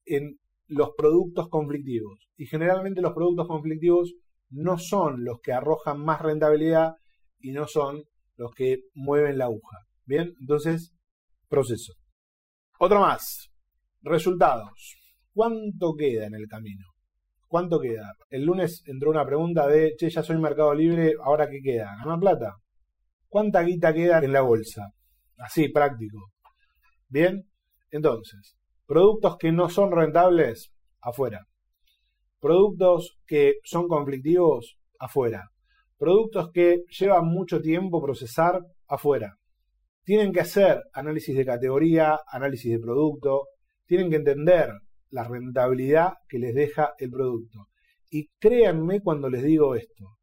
en 0.06 0.40
los 0.68 0.92
productos 0.98 1.50
conflictivos. 1.50 2.20
Y 2.38 2.46
generalmente 2.46 3.02
los 3.02 3.14
productos 3.14 3.48
conflictivos 3.48 4.14
no 4.50 4.78
son 4.78 5.24
los 5.24 5.40
que 5.42 5.54
arrojan 5.54 6.00
más 6.00 6.22
rentabilidad 6.22 6.94
y 7.40 7.52
no 7.52 7.68
son 7.68 8.04
los 8.36 8.52
que 8.54 8.82
mueven 8.94 9.38
la 9.38 9.46
aguja. 9.46 9.78
Bien, 10.06 10.34
entonces, 10.40 10.94
proceso. 11.48 11.94
Otro 12.80 13.02
más. 13.02 13.50
Resultados. 14.02 14.98
¿Cuánto 15.34 15.96
queda 15.96 16.28
en 16.28 16.36
el 16.36 16.48
camino? 16.48 16.86
¿Cuánto 17.48 17.80
queda? 17.80 18.14
El 18.30 18.46
lunes 18.46 18.84
entró 18.88 19.12
una 19.12 19.26
pregunta 19.26 19.68
de, 19.68 19.94
che, 19.98 20.10
ya 20.10 20.24
soy 20.24 20.38
Mercado 20.40 20.74
Libre, 20.74 21.14
¿ahora 21.24 21.50
qué 21.50 21.62
queda? 21.62 21.96
¿Ganar 22.04 22.20
plata? 22.20 22.56
¿Cuánta 23.28 23.62
guita 23.62 23.94
queda 23.94 24.20
en 24.20 24.34
la 24.34 24.42
bolsa? 24.42 24.92
Así, 25.38 25.70
práctico. 25.70 26.32
Bien, 27.08 27.48
entonces, 27.94 28.56
productos 28.88 29.38
que 29.38 29.52
no 29.52 29.70
son 29.70 29.92
rentables, 29.92 30.72
afuera. 31.00 31.46
Productos 32.40 33.20
que 33.28 33.58
son 33.64 33.88
conflictivos, 33.88 34.78
afuera. 35.00 35.50
Productos 35.98 36.50
que 36.52 36.84
llevan 36.90 37.28
mucho 37.28 37.62
tiempo 37.62 38.02
procesar, 38.02 38.62
afuera. 38.88 39.36
Tienen 40.04 40.34
que 40.34 40.42
hacer 40.42 40.82
análisis 40.92 41.38
de 41.38 41.46
categoría, 41.46 42.20
análisis 42.28 42.72
de 42.72 42.80
producto, 42.80 43.44
tienen 43.86 44.10
que 44.10 44.18
entender 44.18 44.72
la 45.12 45.24
rentabilidad 45.26 46.14
que 46.28 46.40
les 46.40 46.56
deja 46.56 46.94
el 46.98 47.12
producto. 47.12 47.68
Y 48.10 48.30
créanme 48.40 49.02
cuando 49.02 49.30
les 49.30 49.44
digo 49.44 49.76
esto. 49.76 50.18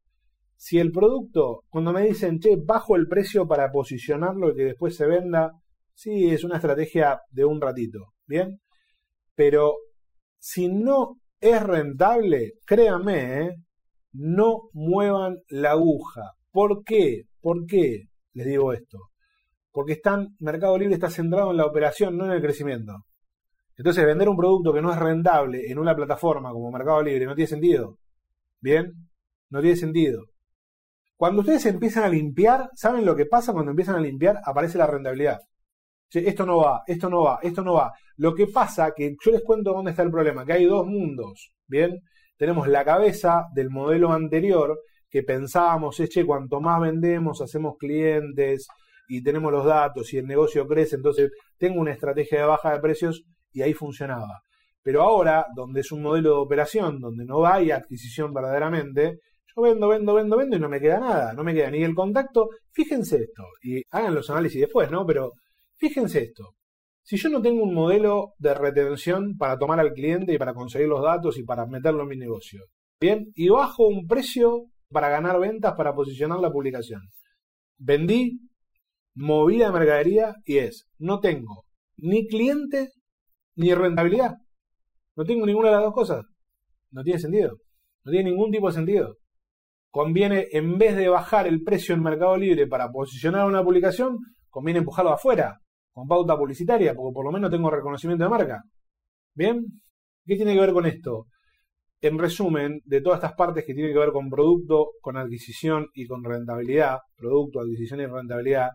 Si 0.56 0.80
el 0.80 0.90
producto, 0.90 1.62
cuando 1.68 1.92
me 1.92 2.02
dicen, 2.02 2.40
che, 2.40 2.56
bajo 2.56 2.96
el 2.96 3.06
precio 3.06 3.46
para 3.46 3.70
posicionarlo 3.70 4.50
y 4.50 4.56
que 4.56 4.64
después 4.64 4.96
se 4.96 5.06
venda, 5.06 5.52
sí, 6.00 6.30
es 6.30 6.44
una 6.44 6.56
estrategia 6.56 7.20
de 7.30 7.44
un 7.44 7.60
ratito, 7.60 8.14
¿bien? 8.26 8.58
Pero 9.34 9.76
si 10.38 10.68
no 10.68 11.18
es 11.38 11.62
rentable, 11.62 12.54
créanme, 12.64 13.42
¿eh? 13.42 13.56
no 14.14 14.70
muevan 14.72 15.40
la 15.48 15.72
aguja. 15.72 16.32
¿Por 16.50 16.84
qué? 16.84 17.24
¿Por 17.42 17.66
qué 17.66 18.08
les 18.32 18.46
digo 18.46 18.72
esto? 18.72 19.10
Porque 19.70 19.92
están, 19.92 20.36
Mercado 20.38 20.78
Libre 20.78 20.94
está 20.94 21.10
centrado 21.10 21.50
en 21.50 21.58
la 21.58 21.66
operación, 21.66 22.16
no 22.16 22.24
en 22.24 22.32
el 22.32 22.40
crecimiento. 22.40 23.04
Entonces, 23.76 24.04
vender 24.06 24.28
un 24.28 24.36
producto 24.36 24.72
que 24.72 24.82
no 24.82 24.92
es 24.92 24.98
rentable 24.98 25.70
en 25.70 25.78
una 25.78 25.94
plataforma 25.94 26.50
como 26.50 26.72
Mercado 26.72 27.02
Libre 27.02 27.26
no 27.26 27.34
tiene 27.34 27.48
sentido. 27.48 27.98
¿Bien? 28.60 28.92
No 29.50 29.60
tiene 29.60 29.76
sentido. 29.76 30.24
Cuando 31.16 31.40
ustedes 31.40 31.66
empiezan 31.66 32.04
a 32.04 32.08
limpiar, 32.08 32.70
¿saben 32.74 33.04
lo 33.04 33.14
que 33.14 33.26
pasa 33.26 33.52
cuando 33.52 33.72
empiezan 33.72 33.96
a 33.96 34.00
limpiar? 34.00 34.40
Aparece 34.44 34.78
la 34.78 34.86
rentabilidad. 34.86 35.40
Esto 36.12 36.44
no 36.44 36.58
va, 36.58 36.82
esto 36.86 37.08
no 37.08 37.22
va, 37.22 37.38
esto 37.42 37.62
no 37.62 37.74
va. 37.74 37.92
Lo 38.16 38.34
que 38.34 38.46
pasa, 38.48 38.92
que 38.94 39.14
yo 39.24 39.30
les 39.30 39.42
cuento 39.42 39.72
dónde 39.72 39.92
está 39.92 40.02
el 40.02 40.10
problema, 40.10 40.44
que 40.44 40.54
hay 40.54 40.64
dos 40.64 40.86
mundos, 40.86 41.52
¿bien? 41.66 42.00
Tenemos 42.36 42.68
la 42.68 42.84
cabeza 42.84 43.44
del 43.54 43.70
modelo 43.70 44.12
anterior, 44.12 44.78
que 45.08 45.22
pensábamos, 45.22 45.96
che, 45.96 46.24
cuanto 46.24 46.60
más 46.60 46.80
vendemos, 46.80 47.40
hacemos 47.40 47.76
clientes 47.78 48.66
y 49.08 49.22
tenemos 49.22 49.52
los 49.52 49.64
datos 49.64 50.12
y 50.12 50.18
el 50.18 50.26
negocio 50.26 50.66
crece, 50.66 50.96
entonces 50.96 51.30
tengo 51.58 51.80
una 51.80 51.92
estrategia 51.92 52.40
de 52.40 52.46
baja 52.46 52.72
de 52.72 52.80
precios 52.80 53.24
y 53.52 53.62
ahí 53.62 53.74
funcionaba. 53.74 54.42
Pero 54.82 55.02
ahora, 55.02 55.46
donde 55.54 55.80
es 55.80 55.92
un 55.92 56.02
modelo 56.02 56.30
de 56.30 56.40
operación, 56.40 57.00
donde 57.00 57.24
no 57.24 57.44
hay 57.44 57.70
adquisición 57.70 58.32
verdaderamente, 58.32 59.18
yo 59.54 59.62
vendo, 59.62 59.88
vendo, 59.88 60.14
vendo, 60.14 60.36
vendo 60.36 60.56
y 60.56 60.60
no 60.60 60.68
me 60.68 60.80
queda 60.80 61.00
nada, 61.00 61.32
no 61.32 61.44
me 61.44 61.54
queda 61.54 61.70
ni 61.70 61.82
el 61.82 61.94
contacto. 61.94 62.50
Fíjense 62.72 63.16
esto, 63.16 63.44
y 63.62 63.82
hagan 63.90 64.14
los 64.14 64.30
análisis 64.30 64.60
después, 64.60 64.90
¿no? 64.90 65.04
Pero 65.04 65.32
fíjense 65.80 66.22
esto. 66.22 66.54
Si 67.02 67.16
yo 67.16 67.28
no 67.30 67.42
tengo 67.42 67.64
un 67.64 67.74
modelo 67.74 68.34
de 68.38 68.54
retención 68.54 69.36
para 69.36 69.58
tomar 69.58 69.80
al 69.80 69.92
cliente 69.92 70.34
y 70.34 70.38
para 70.38 70.54
conseguir 70.54 70.86
los 70.86 71.02
datos 71.02 71.38
y 71.38 71.42
para 71.42 71.66
meterlo 71.66 72.02
en 72.02 72.08
mi 72.08 72.16
negocio, 72.16 72.62
bien, 73.00 73.32
y 73.34 73.48
bajo 73.48 73.88
un 73.88 74.06
precio 74.06 74.66
para 74.90 75.08
ganar 75.08 75.40
ventas, 75.40 75.74
para 75.76 75.94
posicionar 75.94 76.38
la 76.38 76.52
publicación. 76.52 77.00
Vendí, 77.78 78.38
moví 79.14 79.58
la 79.58 79.72
mercadería 79.72 80.34
y 80.44 80.58
es, 80.58 80.86
no 80.98 81.20
tengo 81.20 81.64
ni 81.96 82.26
cliente 82.26 82.90
ni 83.56 83.74
rentabilidad. 83.74 84.34
No 85.16 85.24
tengo 85.24 85.46
ninguna 85.46 85.68
de 85.68 85.74
las 85.74 85.84
dos 85.84 85.94
cosas. 85.94 86.24
No 86.90 87.02
tiene 87.02 87.18
sentido. 87.18 87.58
No 88.04 88.12
tiene 88.12 88.30
ningún 88.30 88.50
tipo 88.50 88.68
de 88.68 88.74
sentido. 88.74 89.16
Conviene, 89.90 90.46
en 90.52 90.78
vez 90.78 90.96
de 90.96 91.08
bajar 91.08 91.46
el 91.46 91.62
precio 91.62 91.94
en 91.94 92.02
Mercado 92.02 92.36
Libre 92.36 92.66
para 92.66 92.90
posicionar 92.90 93.46
una 93.46 93.62
publicación, 93.62 94.18
conviene 94.48 94.78
empujarlo 94.78 95.12
afuera, 95.12 95.58
con 95.92 96.06
pauta 96.06 96.36
publicitaria, 96.36 96.94
porque 96.94 97.14
por 97.14 97.24
lo 97.24 97.32
menos 97.32 97.50
tengo 97.50 97.70
reconocimiento 97.70 98.24
de 98.24 98.30
marca. 98.30 98.62
¿Bien? 99.34 99.64
¿Qué 100.24 100.36
tiene 100.36 100.54
que 100.54 100.60
ver 100.60 100.72
con 100.72 100.86
esto? 100.86 101.26
En 102.00 102.18
resumen, 102.18 102.80
de 102.84 103.00
todas 103.00 103.18
estas 103.18 103.34
partes 103.34 103.64
que 103.64 103.74
tienen 103.74 103.92
que 103.92 103.98
ver 103.98 104.12
con 104.12 104.30
producto, 104.30 104.92
con 105.00 105.16
adquisición 105.16 105.88
y 105.94 106.06
con 106.06 106.24
rentabilidad, 106.24 106.98
producto, 107.16 107.60
adquisición 107.60 108.00
y 108.00 108.06
rentabilidad, 108.06 108.70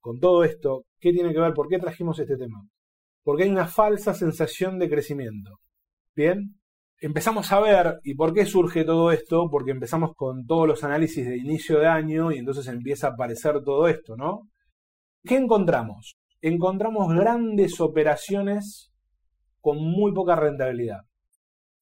con 0.00 0.18
todo 0.18 0.44
esto, 0.44 0.84
¿qué 0.98 1.12
tiene 1.12 1.32
que 1.32 1.40
ver? 1.40 1.52
¿Por 1.52 1.68
qué 1.68 1.78
trajimos 1.78 2.18
este 2.18 2.36
tema? 2.36 2.62
porque 3.22 3.44
hay 3.44 3.50
una 3.50 3.66
falsa 3.66 4.14
sensación 4.14 4.78
de 4.78 4.88
crecimiento. 4.88 5.60
Bien, 6.14 6.60
empezamos 7.00 7.52
a 7.52 7.60
ver, 7.60 8.00
¿y 8.02 8.14
por 8.14 8.34
qué 8.34 8.46
surge 8.46 8.84
todo 8.84 9.12
esto? 9.12 9.48
Porque 9.50 9.70
empezamos 9.70 10.12
con 10.16 10.46
todos 10.46 10.66
los 10.66 10.84
análisis 10.84 11.26
de 11.26 11.36
inicio 11.36 11.78
de 11.78 11.86
año 11.86 12.32
y 12.32 12.38
entonces 12.38 12.66
empieza 12.68 13.08
a 13.08 13.10
aparecer 13.10 13.62
todo 13.64 13.88
esto, 13.88 14.16
¿no? 14.16 14.48
¿Qué 15.22 15.36
encontramos? 15.36 16.16
Encontramos 16.42 17.14
grandes 17.14 17.80
operaciones 17.80 18.90
con 19.60 19.78
muy 19.78 20.12
poca 20.12 20.36
rentabilidad 20.36 21.00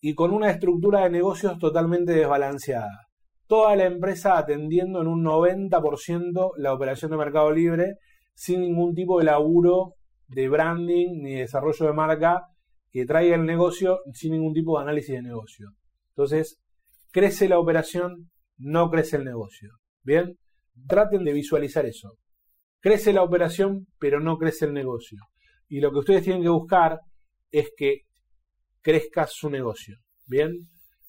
y 0.01 0.15
con 0.15 0.33
una 0.33 0.51
estructura 0.51 1.05
de 1.05 1.11
negocios 1.11 1.59
totalmente 1.59 2.13
desbalanceada. 2.13 3.07
Toda 3.47 3.77
la 3.77 3.85
empresa 3.85 4.37
atendiendo 4.37 5.01
en 5.01 5.07
un 5.07 5.25
90% 5.25 6.53
la 6.57 6.75
operación 6.75 7.11
de 7.11 7.17
mercado 7.17 7.53
libre 7.53 7.99
sin 8.35 8.61
ningún 8.61 8.95
tipo 8.95 9.19
de 9.19 9.25
laburo 9.27 9.95
de 10.27 10.49
branding 10.49 11.23
ni 11.23 11.35
desarrollo 11.35 11.87
de 11.87 11.93
marca 11.93 12.43
que 12.91 13.07
traiga 13.07 13.37
el 13.37 13.47
negocio 13.47 14.01
sin 14.13 14.33
ningún 14.33 14.55
tipo 14.55 14.77
de 14.77 14.83
análisis 14.83 15.15
de 15.15 15.23
negocio. 15.23 15.71
Entonces, 16.11 16.61
crece 17.11 17.49
la 17.49 17.59
operación, 17.59 18.31
no 18.57 18.91
crece 18.91 19.17
el 19.17 19.25
negocio. 19.25 19.71
Bien, 20.03 20.37
traten 20.89 21.25
de 21.25 21.33
visualizar 21.33 21.87
eso. 21.87 22.17
Crece 22.81 23.13
la 23.13 23.23
operación, 23.23 23.87
pero 23.99 24.21
no 24.21 24.39
crece 24.39 24.67
el 24.67 24.73
negocio. 24.73 25.19
Y 25.69 25.81
lo 25.81 25.91
que 25.91 25.99
ustedes 25.99 26.23
tienen 26.23 26.43
que 26.43 26.49
buscar 26.49 27.01
es 27.51 27.73
que 27.77 28.03
crezca 28.81 29.27
su 29.27 29.51
negocio. 29.51 29.97
Bien, 30.27 30.53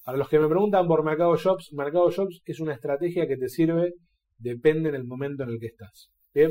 para 0.04 0.18
los 0.18 0.28
que 0.28 0.38
me 0.38 0.48
preguntan 0.48 0.86
por 0.86 1.04
Mercado 1.04 1.36
Shops, 1.36 1.72
Mercado 1.72 2.10
Shops 2.10 2.42
es 2.44 2.60
una 2.60 2.74
estrategia 2.74 3.26
que 3.26 3.36
te 3.36 3.48
sirve, 3.48 3.94
depende 4.38 4.90
del 4.90 5.04
momento 5.04 5.44
en 5.44 5.50
el 5.50 5.60
que 5.60 5.66
estás. 5.66 6.10
Bien, 6.34 6.50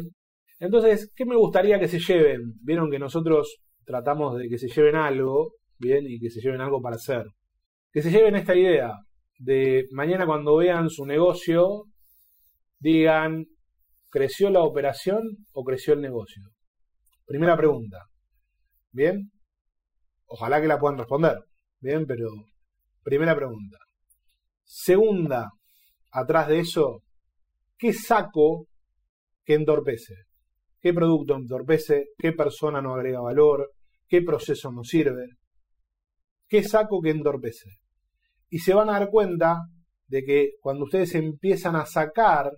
entonces, 0.60 1.12
¿qué 1.16 1.26
me 1.26 1.36
gustaría 1.36 1.80
que 1.80 1.88
se 1.88 2.00
lleven? 2.00 2.54
Vieron 2.62 2.92
que 2.92 3.00
nosotros 3.00 3.60
tratamos 3.86 4.38
de 4.38 4.50
que 4.50 4.58
se 4.58 4.68
lleven 4.68 4.96
algo, 4.96 5.54
bien, 5.78 6.06
y 6.08 6.20
que 6.20 6.30
se 6.30 6.42
lleven 6.42 6.62
algo 6.62 6.82
para 6.82 6.98
hacer. 6.98 7.26
Que 7.92 8.02
se 8.02 8.12
lleven 8.12 8.36
esta 8.36 8.56
idea 8.56 8.94
de 9.40 9.88
mañana 9.92 10.26
cuando 10.26 10.58
vean 10.58 10.90
su 10.90 11.06
negocio, 11.06 11.86
digan, 12.80 13.46
¿creció 14.10 14.50
la 14.50 14.62
operación 14.62 15.22
o 15.54 15.64
creció 15.64 15.94
el 15.94 16.02
negocio? 16.02 16.44
Primera 17.26 17.56
pregunta. 17.56 18.06
¿Bien? 18.92 19.32
Ojalá 20.26 20.62
que 20.62 20.68
la 20.68 20.80
puedan 20.80 20.98
responder. 20.98 21.38
Bien, 21.80 22.06
pero 22.06 22.30
primera 23.04 23.36
pregunta. 23.36 23.78
Segunda, 24.64 25.50
atrás 26.12 26.48
de 26.48 26.60
eso, 26.60 27.04
¿qué 27.78 27.94
saco 27.94 28.68
que 29.44 29.56
entorpece? 29.56 30.30
qué 30.80 30.94
producto 30.94 31.36
entorpece, 31.36 32.10
qué 32.18 32.32
persona 32.34 32.82
no 32.82 32.96
agrega 32.96 33.22
valor, 33.22 33.72
qué 34.08 34.22
proceso 34.22 34.72
no 34.72 34.84
sirve, 34.84 35.28
qué 36.48 36.64
saco 36.64 37.02
que 37.02 37.12
entorpece. 37.12 37.70
Y 38.50 38.60
se 38.60 38.74
van 38.74 38.90
a 38.90 38.94
dar 38.94 39.10
cuenta 39.10 39.58
de 40.08 40.24
que 40.24 40.52
cuando 40.62 40.86
ustedes 40.86 41.14
empiezan 41.16 41.76
a 41.76 41.86
sacar 41.86 42.52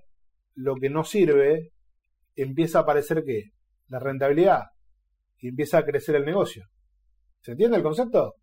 lo 0.55 0.75
que 0.75 0.89
no 0.89 1.03
sirve, 1.03 1.71
empieza 2.35 2.79
a 2.79 2.81
aparecer 2.81 3.23
qué? 3.25 3.51
La 3.87 3.99
rentabilidad 3.99 4.63
y 5.39 5.49
empieza 5.49 5.79
a 5.79 5.85
crecer 5.85 6.15
el 6.15 6.25
negocio. 6.25 6.65
¿Se 7.41 7.51
entiende 7.51 7.77
el 7.77 7.83
concepto? 7.83 8.35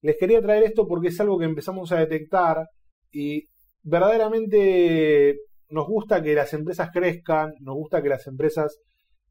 Les 0.00 0.16
quería 0.16 0.40
traer 0.40 0.64
esto 0.64 0.86
porque 0.86 1.08
es 1.08 1.20
algo 1.20 1.38
que 1.38 1.44
empezamos 1.44 1.92
a 1.92 1.98
detectar 1.98 2.68
y 3.10 3.48
verdaderamente 3.82 5.36
nos 5.68 5.86
gusta 5.86 6.22
que 6.22 6.34
las 6.34 6.52
empresas 6.54 6.90
crezcan, 6.92 7.52
nos 7.60 7.74
gusta 7.74 8.02
que 8.02 8.08
las 8.08 8.26
empresas 8.26 8.80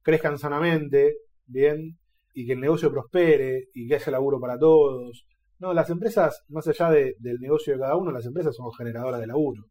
crezcan 0.01 0.37
sanamente, 0.37 1.15
bien, 1.45 1.97
y 2.33 2.45
que 2.45 2.53
el 2.53 2.59
negocio 2.59 2.91
prospere 2.91 3.69
y 3.73 3.87
que 3.87 3.95
haya 3.95 4.11
laburo 4.11 4.39
para 4.39 4.57
todos. 4.57 5.25
No, 5.57 5.73
las 5.73 5.89
empresas, 5.89 6.43
más 6.49 6.67
allá 6.67 6.91
del 6.91 7.39
negocio 7.39 7.73
de 7.73 7.79
cada 7.79 7.95
uno, 7.95 8.11
las 8.11 8.25
empresas 8.25 8.55
son 8.55 8.71
generadoras 8.73 9.21
de 9.21 9.27
laburo. 9.27 9.63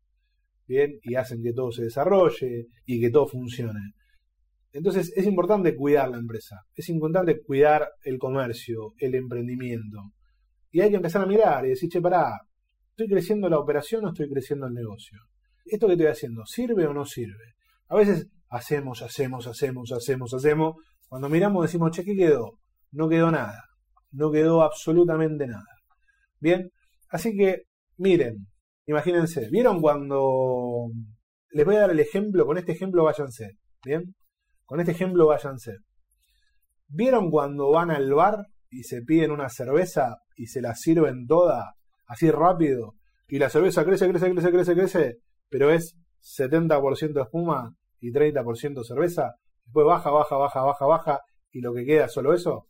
Bien, 0.66 0.98
y 1.02 1.14
hacen 1.14 1.42
que 1.42 1.52
todo 1.52 1.70
se 1.70 1.84
desarrolle 1.84 2.66
y 2.86 3.00
que 3.00 3.10
todo 3.10 3.26
funcione. 3.26 3.94
Entonces 4.72 5.12
es 5.14 5.26
importante 5.26 5.76
cuidar 5.76 6.10
la 6.10 6.18
empresa, 6.18 6.62
es 6.74 6.88
importante 6.88 7.40
cuidar 7.42 7.88
el 8.02 8.18
comercio, 8.18 8.94
el 8.98 9.14
emprendimiento. 9.14 9.98
Y 10.70 10.80
hay 10.80 10.90
que 10.90 10.96
empezar 10.96 11.22
a 11.22 11.26
mirar 11.26 11.64
y 11.64 11.70
decir, 11.70 11.88
che, 11.88 12.00
pará, 12.00 12.32
¿estoy 12.90 13.08
creciendo 13.08 13.48
la 13.48 13.58
operación 13.58 14.04
o 14.04 14.08
estoy 14.08 14.28
creciendo 14.28 14.66
el 14.66 14.74
negocio? 14.74 15.20
¿Esto 15.64 15.86
que 15.86 15.92
estoy 15.92 16.08
haciendo 16.08 16.44
sirve 16.44 16.86
o 16.86 16.92
no 16.92 17.04
sirve? 17.04 17.54
A 17.88 17.94
veces 17.94 18.26
hacemos, 18.48 19.02
hacemos, 19.02 19.46
hacemos, 19.46 19.92
hacemos, 19.92 20.34
hacemos. 20.34 20.74
Cuando 21.08 21.28
miramos 21.28 21.62
decimos, 21.62 21.92
che, 21.92 22.04
¿qué 22.04 22.16
quedó? 22.16 22.58
No 22.90 23.08
quedó 23.08 23.30
nada. 23.30 23.62
No 24.10 24.32
quedó 24.32 24.62
absolutamente 24.62 25.46
nada. 25.46 25.64
Bien, 26.40 26.70
así 27.10 27.36
que 27.36 27.62
miren, 27.96 28.48
imagínense, 28.86 29.48
¿vieron 29.50 29.80
cuando... 29.80 30.88
Les 31.50 31.64
voy 31.64 31.76
a 31.76 31.80
dar 31.80 31.90
el 31.90 32.00
ejemplo, 32.00 32.46
con 32.46 32.58
este 32.58 32.72
ejemplo 32.72 33.04
váyanse, 33.04 33.58
¿bien? 33.84 34.14
Con 34.64 34.80
este 34.80 34.92
ejemplo 34.92 35.26
váyanse. 35.26 35.78
¿Vieron 36.88 37.30
cuando 37.30 37.70
van 37.70 37.90
al 37.90 38.12
bar 38.12 38.46
y 38.70 38.82
se 38.82 39.02
piden 39.02 39.30
una 39.30 39.48
cerveza 39.48 40.16
y 40.36 40.46
se 40.46 40.60
la 40.60 40.74
sirven 40.74 41.26
toda 41.26 41.74
así 42.06 42.30
rápido? 42.30 42.94
Y 43.28 43.38
la 43.38 43.50
cerveza 43.50 43.84
crece, 43.84 44.08
crece, 44.08 44.30
crece, 44.30 44.50
crece, 44.50 44.74
crece, 44.74 45.16
pero 45.48 45.70
es 45.70 45.96
70% 46.38 47.22
espuma 47.22 47.74
y 48.00 48.12
30% 48.12 48.84
cerveza. 48.84 49.34
Después 49.64 49.86
baja, 49.86 50.10
baja, 50.10 50.36
baja, 50.36 50.62
baja, 50.62 50.86
baja 50.86 51.20
y 51.50 51.60
lo 51.60 51.72
que 51.72 51.84
queda 51.84 52.06
es 52.06 52.12
solo 52.12 52.34
eso. 52.34 52.66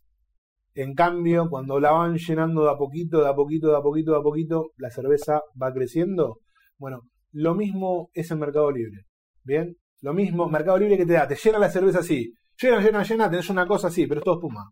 En 0.75 0.93
cambio, 0.93 1.49
cuando 1.49 1.79
la 1.79 1.91
van 1.91 2.17
llenando 2.17 2.65
de 2.65 2.71
a 2.71 2.75
poquito, 2.75 3.21
de 3.21 3.29
a 3.29 3.33
poquito, 3.33 3.69
de 3.69 3.77
a 3.77 3.81
poquito, 3.81 4.11
de 4.11 4.17
a 4.17 4.21
poquito, 4.21 4.71
la 4.75 4.91
cerveza 4.91 5.41
va 5.61 5.71
creciendo. 5.71 6.39
Bueno, 6.77 7.03
lo 7.31 7.55
mismo 7.55 8.09
es 8.13 8.29
en 8.31 8.39
Mercado 8.39 8.69
Libre. 8.71 9.05
¿Bien? 9.41 9.77
Lo 10.01 10.13
mismo, 10.13 10.49
Mercado 10.49 10.77
Libre 10.77 10.97
que 10.97 11.05
te 11.05 11.13
da, 11.13 11.29
te 11.29 11.37
llena 11.37 11.59
la 11.59 11.71
cerveza 11.71 11.99
así. 11.99 12.33
Llena, 12.61 12.81
llena, 12.81 13.03
llena, 13.03 13.29
tenés 13.29 13.49
una 13.49 13.65
cosa 13.65 13.87
así, 13.87 14.05
pero 14.05 14.19
es 14.19 14.25
todo 14.25 14.35
espuma. 14.35 14.69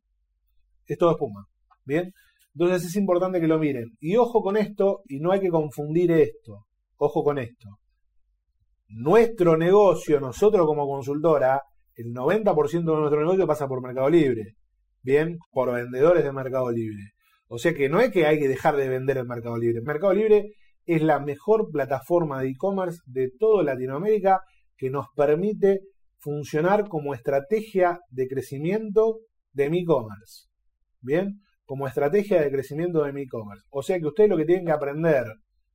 Es 0.85 0.97
todo 0.97 1.11
espuma. 1.11 1.45
¿Bien? 1.85 2.11
Entonces 2.53 2.85
es 2.85 2.95
importante 2.97 3.39
que 3.39 3.47
lo 3.47 3.57
miren. 3.57 3.95
Y 4.01 4.17
ojo 4.17 4.41
con 4.41 4.57
esto, 4.57 5.03
y 5.07 5.21
no 5.21 5.31
hay 5.31 5.39
que 5.39 5.49
confundir 5.49 6.11
esto. 6.11 6.65
Ojo 6.97 7.23
con 7.23 7.37
esto. 7.37 7.79
Nuestro 8.89 9.55
negocio, 9.55 10.19
nosotros 10.19 10.65
como 10.67 10.85
consultora, 10.85 11.61
el 11.95 12.07
90% 12.13 12.71
de 12.71 12.83
nuestro 12.83 13.21
negocio 13.21 13.47
pasa 13.47 13.69
por 13.69 13.81
Mercado 13.81 14.09
Libre 14.09 14.57
bien, 15.03 15.37
por 15.51 15.73
vendedores 15.73 16.23
de 16.23 16.31
Mercado 16.31 16.71
Libre. 16.71 17.11
O 17.47 17.57
sea 17.59 17.73
que 17.73 17.89
no 17.89 17.99
es 17.99 18.11
que 18.11 18.25
hay 18.25 18.39
que 18.39 18.47
dejar 18.47 18.75
de 18.75 18.89
vender 18.89 19.17
en 19.17 19.27
Mercado 19.27 19.57
Libre. 19.57 19.81
Mercado 19.81 20.13
Libre 20.13 20.53
es 20.85 21.01
la 21.01 21.19
mejor 21.19 21.69
plataforma 21.71 22.41
de 22.41 22.49
e-commerce 22.49 22.99
de 23.05 23.31
toda 23.37 23.63
Latinoamérica 23.63 24.41
que 24.75 24.89
nos 24.89 25.07
permite 25.15 25.81
funcionar 26.17 26.87
como 26.87 27.13
estrategia 27.13 27.99
de 28.09 28.27
crecimiento 28.27 29.19
de 29.51 29.69
mi 29.69 29.81
e-commerce. 29.81 30.47
Bien, 31.01 31.41
como 31.65 31.87
estrategia 31.87 32.41
de 32.41 32.51
crecimiento 32.51 33.03
de 33.03 33.13
mi 33.13 33.23
e-commerce. 33.23 33.65
O 33.69 33.83
sea 33.83 33.99
que 33.99 34.07
ustedes 34.07 34.29
lo 34.29 34.37
que 34.37 34.45
tienen 34.45 34.65
que 34.65 34.71
aprender, 34.71 35.25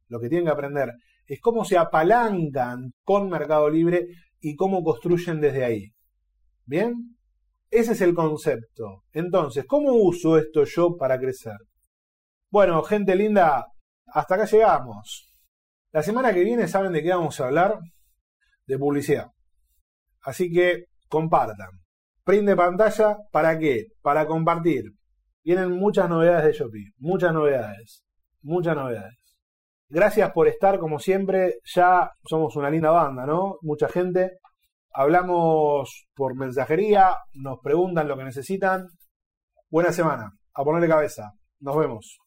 lo 0.09 0.21
que 0.21 0.29
tienen 0.29 0.47
que 0.47 0.53
aprender 0.53 0.93
es 1.27 1.41
cómo 1.41 1.65
se 1.65 1.77
apalancan 1.77 2.93
con 3.05 3.29
Mercado 3.29 3.69
Libre 3.69 4.07
y 4.41 4.57
cómo 4.57 4.83
construyen 4.83 5.41
desde 5.41 5.65
ahí. 5.65 5.93
Bien, 6.65 7.18
ese 7.71 7.93
es 7.93 8.01
el 8.01 8.15
concepto. 8.15 9.03
Entonces, 9.13 9.65
¿cómo 9.67 9.93
uso 9.93 10.39
esto 10.39 10.65
yo 10.65 10.97
para 10.97 11.19
crecer? 11.19 11.57
Bueno, 12.51 12.83
gente 12.83 13.15
linda, 13.15 13.67
hasta 14.07 14.35
acá 14.35 14.45
llegamos. 14.47 15.33
La 15.93 16.03
semana 16.03 16.33
que 16.33 16.45
viene 16.45 16.69
saben 16.69 16.93
de 16.93 17.03
qué 17.03 17.11
vamos 17.11 17.41
a 17.41 17.47
hablar. 17.47 17.79
De 18.67 18.79
publicidad. 18.79 19.29
Así 20.23 20.51
que 20.51 20.85
compartan. 21.09 21.71
Print 22.25 22.47
de 22.47 22.57
pantalla, 22.57 23.17
¿para 23.33 23.59
qué? 23.59 23.87
Para 24.03 24.27
compartir. 24.27 24.85
Vienen 25.43 25.73
muchas 25.73 26.09
novedades 26.09 26.45
de 26.45 26.53
Shopee. 26.53 26.93
Muchas 26.99 27.33
novedades. 27.33 28.05
Muchas 28.43 28.77
novedades. 28.77 29.19
Gracias 29.89 30.31
por 30.33 30.49
estar 30.49 30.79
como 30.79 30.99
siempre. 30.99 31.61
Ya 31.65 32.11
somos 32.25 32.55
una 32.57 32.69
linda 32.69 32.91
banda, 32.91 33.25
¿no? 33.25 33.57
Mucha 33.63 33.89
gente 33.89 34.39
hablamos 34.99 36.09
por 36.13 36.35
mensajería, 36.35 37.15
nos 37.33 37.61
preguntan 37.63 38.09
lo 38.09 38.17
que 38.17 38.25
necesitan. 38.25 38.89
Buena 39.71 39.93
semana, 39.93 40.33
a 40.53 40.65
ponerle 40.65 40.89
cabeza. 40.89 41.35
Nos 41.61 41.77
vemos. 41.77 42.19